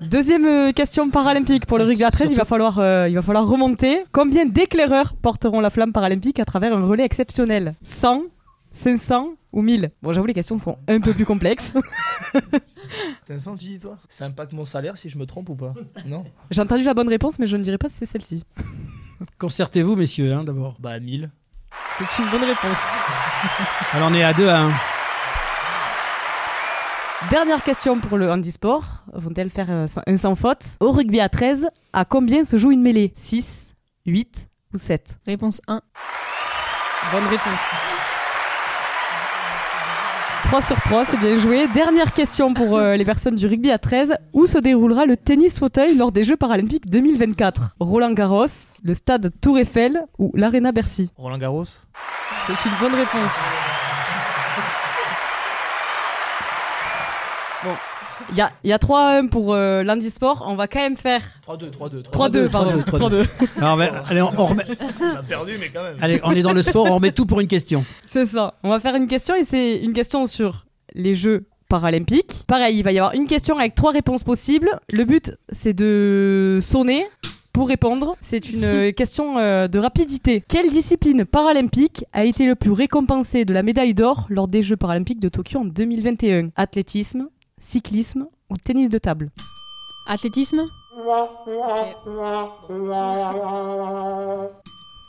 [0.00, 3.22] Deuxième euh, question paralympique pour le rugby à 13, il va, falloir, euh, il va
[3.22, 4.04] falloir remonter.
[4.10, 7.76] Combien d'éclaireurs porteront la flamme paralympique à travers un relais exceptionnel?
[7.82, 8.24] 100,
[8.72, 11.74] 500 ou 1000 Bon, j'avoue, les questions sont un peu plus complexes.
[13.24, 13.96] 500, tu dis toi?
[14.08, 15.72] Ça impacte mon salaire si je me trompe ou pas?
[16.04, 16.24] Non?
[16.50, 18.44] J'ai entendu la bonne réponse, mais je ne dirais pas si c'est celle-ci.
[19.38, 20.76] Concertez-vous, messieurs, hein, d'abord.
[20.80, 21.30] Bah, 1000.
[21.98, 22.78] C'est une bonne réponse.
[23.92, 24.72] Alors on est à 2 à 1.
[27.30, 28.84] Dernière question pour le handisport.
[29.12, 32.82] Vont-elles faire euh, un sans faute Au rugby à 13, à combien se joue une
[32.82, 33.12] mêlée?
[33.16, 33.74] 6,
[34.06, 35.80] 8 ou 7 Réponse 1.
[37.12, 37.60] Bonne réponse.
[40.52, 41.66] 3 sur 3, c'est bien joué.
[41.68, 44.18] Dernière question pour euh, les personnes du rugby à 13.
[44.34, 48.44] Où se déroulera le tennis fauteuil lors des Jeux paralympiques 2024 Roland Garros,
[48.82, 51.10] le stade Tour Eiffel ou l'Arena Bercy?
[51.16, 53.32] Roland Garros C'est une bonne réponse.
[57.64, 57.76] Bon,
[58.30, 60.44] il y a, y a 3-1 pour euh, l'handisport.
[60.46, 61.22] On va quand même faire.
[61.46, 62.02] 3-2, 3-2.
[62.10, 62.70] 3-2, pardon.
[62.80, 63.26] 3-2.
[64.08, 64.64] allez, on, remet.
[65.00, 65.96] On a perdu, mais quand même.
[66.00, 67.84] Allez, on est dans le sport, on remet tout pour une question.
[68.06, 68.54] C'est ça.
[68.62, 72.44] On va faire une question et c'est une question sur les Jeux paralympiques.
[72.46, 74.70] Pareil, il va y avoir une question avec trois réponses possibles.
[74.90, 77.06] Le but, c'est de sonner
[77.52, 78.16] pour répondre.
[78.20, 80.42] C'est une euh, question euh, de rapidité.
[80.46, 84.76] Quelle discipline paralympique a été le plus récompensée de la médaille d'or lors des Jeux
[84.76, 87.28] paralympiques de Tokyo en 2021 Athlétisme,
[87.62, 89.30] cyclisme ou tennis de table
[90.08, 90.62] Athlétisme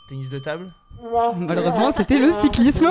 [0.08, 0.72] Tennis de table
[1.36, 2.86] Malheureusement, c'était le cyclisme.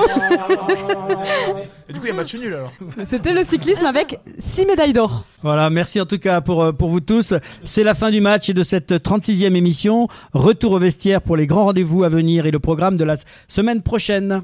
[1.89, 2.71] Et du coup, il y a match nul alors.
[3.09, 5.25] C'était le cyclisme avec 6 médailles d'or.
[5.41, 7.33] Voilà, merci en tout cas pour, euh, pour vous tous.
[7.63, 10.09] C'est la fin du match et de cette 36e émission.
[10.33, 13.15] Retour au vestiaire pour les grands rendez-vous à venir et le programme de la
[13.47, 14.43] semaine prochaine.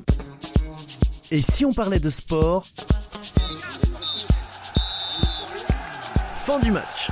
[1.29, 2.65] Et si on parlait de sport?
[6.49, 7.11] Fin du match.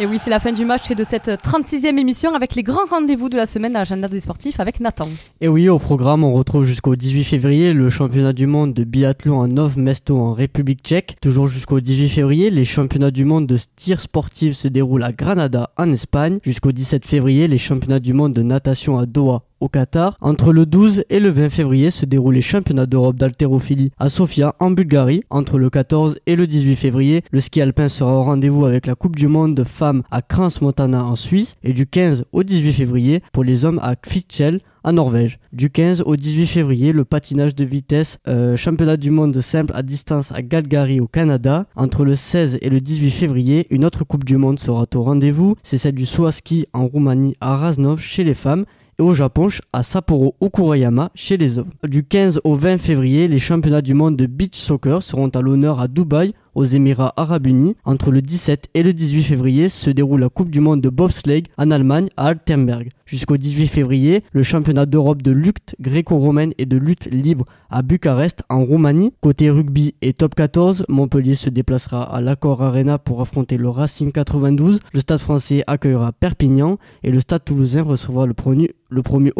[0.00, 2.86] Et oui, c'est la fin du match et de cette 36e émission avec les grands
[2.88, 5.06] rendez-vous de la semaine à l'agenda des sportifs avec Nathan.
[5.42, 9.42] Et oui, au programme, on retrouve jusqu'au 18 février le championnat du monde de biathlon
[9.42, 11.18] à Nov Mesto en République tchèque.
[11.20, 15.68] Toujours jusqu'au 18 février, les championnats du monde de tir sportif se déroulent à Granada
[15.76, 16.38] en Espagne.
[16.42, 20.16] Jusqu'au 17 février, les championnats du monde de natation à Doha au Qatar.
[20.20, 24.54] Entre le 12 et le 20 février se déroulent les championnats d'Europe d'haltérophilie à Sofia
[24.60, 25.22] en Bulgarie.
[25.30, 28.94] Entre le 14 et le 18 février, le ski alpin sera au rendez-vous avec la
[28.94, 33.22] Coupe du monde de femmes à Crans-Montana en Suisse et du 15 au 18 février
[33.32, 35.38] pour les hommes à Kvitschel en Norvège.
[35.52, 39.72] Du 15 au 18 février, le patinage de vitesse, euh, championnat du monde de simple
[39.74, 41.66] à distance à Calgary au Canada.
[41.74, 45.56] Entre le 16 et le 18 février, une autre Coupe du monde sera au rendez-vous.
[45.62, 48.66] C'est celle du saut ski en Roumanie à Raznov chez les femmes
[48.98, 51.70] et au Japon à Sapporo Okurayama chez les hommes.
[51.86, 55.80] Du 15 au 20 février, les championnats du monde de beach soccer seront à l'honneur
[55.80, 57.76] à Dubaï aux Émirats Arabes Unis.
[57.84, 61.44] Entre le 17 et le 18 février se déroule la Coupe du Monde de bobsleigh
[61.58, 62.90] en Allemagne à Altenberg.
[63.06, 68.42] Jusqu'au 18 février, le championnat d'Europe de lutte gréco-romaine et de lutte libre à Bucarest
[68.48, 69.12] en Roumanie.
[69.20, 74.10] Côté rugby et top 14, Montpellier se déplacera à l'Accor Arena pour affronter le Racing
[74.10, 74.80] 92.
[74.92, 79.32] Le stade français accueillera Perpignan et le stade toulousain recevra le premier, le premier.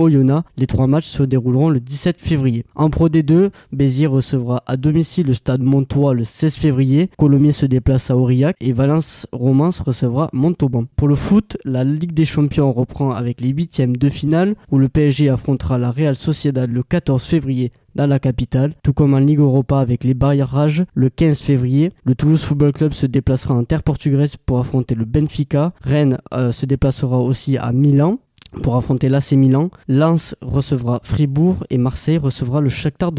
[0.57, 2.65] Les trois matchs se dérouleront le 17 février.
[2.75, 7.04] En Pro D2, Béziers recevra à domicile le stade Montois le 16 février.
[7.19, 10.85] Colomiers se déplace à Aurillac et Valence Romance recevra Montauban.
[10.97, 14.89] Pour le foot, la Ligue des Champions reprend avec les huitièmes de finale où le
[14.89, 19.39] PSG affrontera la Real Sociedad le 14 février dans la capitale, tout comme en Ligue
[19.39, 21.93] Europa avec les barrages le 15 février.
[22.05, 25.73] Le Toulouse Football Club se déplacera en terre portugaise pour affronter le Benfica.
[25.81, 28.19] Rennes euh, se déplacera aussi à Milan
[28.63, 29.71] pour affronter l'AC Milan.
[29.89, 33.13] Lens recevra Fribourg et Marseille recevra le Shakhtar.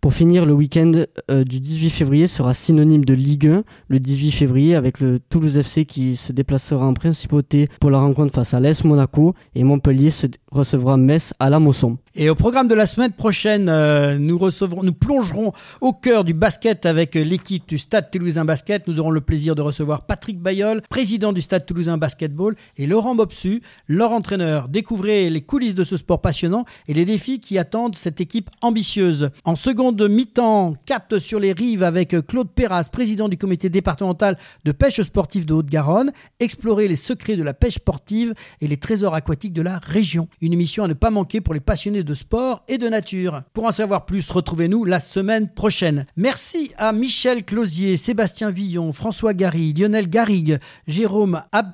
[0.00, 0.92] Pour finir, le week-end
[1.30, 3.64] euh, du 18 février sera synonyme de Ligue 1.
[3.88, 8.32] Le 18 février avec le Toulouse FC qui se déplacera en principauté pour la rencontre
[8.32, 10.10] face à l'Est Monaco et Montpellier
[10.52, 11.98] recevra Metz à la Mosson.
[12.14, 16.34] Et au programme de la semaine prochaine, euh, nous recevrons, nous plongerons au cœur du
[16.34, 18.86] basket avec l'équipe du Stade Toulousain Basket.
[18.86, 23.14] Nous aurons le plaisir de recevoir Patrick Bayol, président du Stade Toulousain Basketball, et Laurent
[23.14, 24.68] Bobsu, leur entraîneur.
[24.68, 29.30] Découvrez les coulisses de ce sport passionnant et les défis qui attendent cette équipe ambitieuse.
[29.44, 34.72] En seconde mi-temps, capte sur les rives avec Claude Perras, président du comité départemental de
[34.72, 36.12] pêche sportive de Haute-Garonne.
[36.40, 40.28] Explorer les secrets de la pêche sportive et les trésors aquatiques de la région.
[40.42, 43.42] Une émission à ne pas manquer pour les passionnés de sport et de nature.
[43.52, 46.04] Pour en savoir plus, retrouvez-nous la semaine prochaine.
[46.16, 51.70] Merci à Michel Closier, Sébastien Villon, François Gary, Lionel Garrigue, Jérôme Ab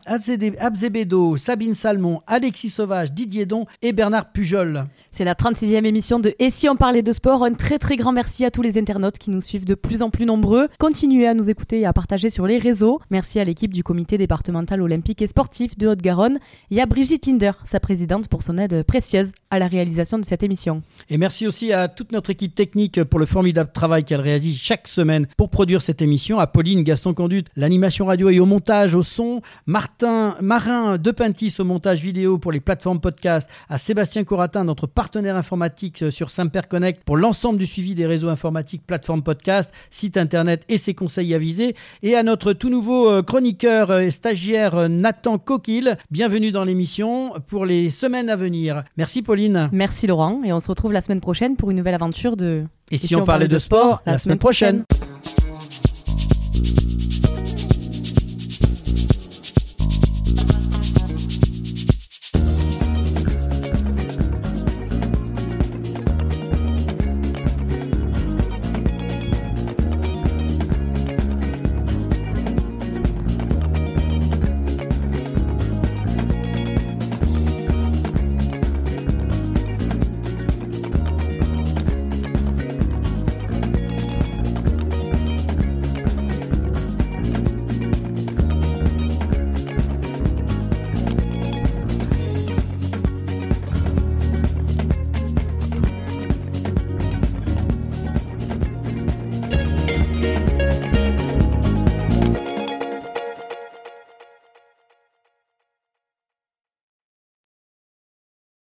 [1.39, 4.85] Sabine Salmon, Alexis Sauvage, Didier Don et Bernard Pujol.
[5.19, 8.12] C'est la 36e émission de Et si on parlait de sport Un très très grand
[8.12, 10.69] merci à tous les internautes qui nous suivent de plus en plus nombreux.
[10.79, 13.01] Continuez à nous écouter et à partager sur les réseaux.
[13.11, 16.39] Merci à l'équipe du comité départemental olympique et sportif de Haute-Garonne
[16.71, 20.45] et à Brigitte Linder, sa présidente, pour son aide précieuse à la réalisation de cette
[20.45, 20.83] émission.
[21.11, 24.87] Et merci aussi à toute notre équipe technique pour le formidable travail qu'elle réalise chaque
[24.87, 26.39] semaine pour produire cette émission.
[26.39, 29.43] À Pauline Gaston Conduite, l'animation radio et au montage, au son.
[29.66, 33.51] Martin Marin de Pintis au montage vidéo pour les plateformes podcast.
[33.69, 38.29] À Sébastien Coratin, notre partenaire informatique sur Saint-Père Connect pour l'ensemble du suivi des réseaux
[38.29, 41.75] informatiques, plateformes podcast, site internet et ses conseils avisés.
[42.03, 45.97] Et à notre tout nouveau euh, chroniqueur et stagiaire euh, Nathan Coquille.
[46.11, 48.85] Bienvenue dans l'émission pour les semaines à venir.
[48.97, 49.69] Merci Pauline.
[49.73, 52.99] Merci Laurent et on se retrouve la semaine prochaine pour une nouvelle aventure de Et
[52.99, 54.85] si, on, parlait de sport, la, semaine prochaine.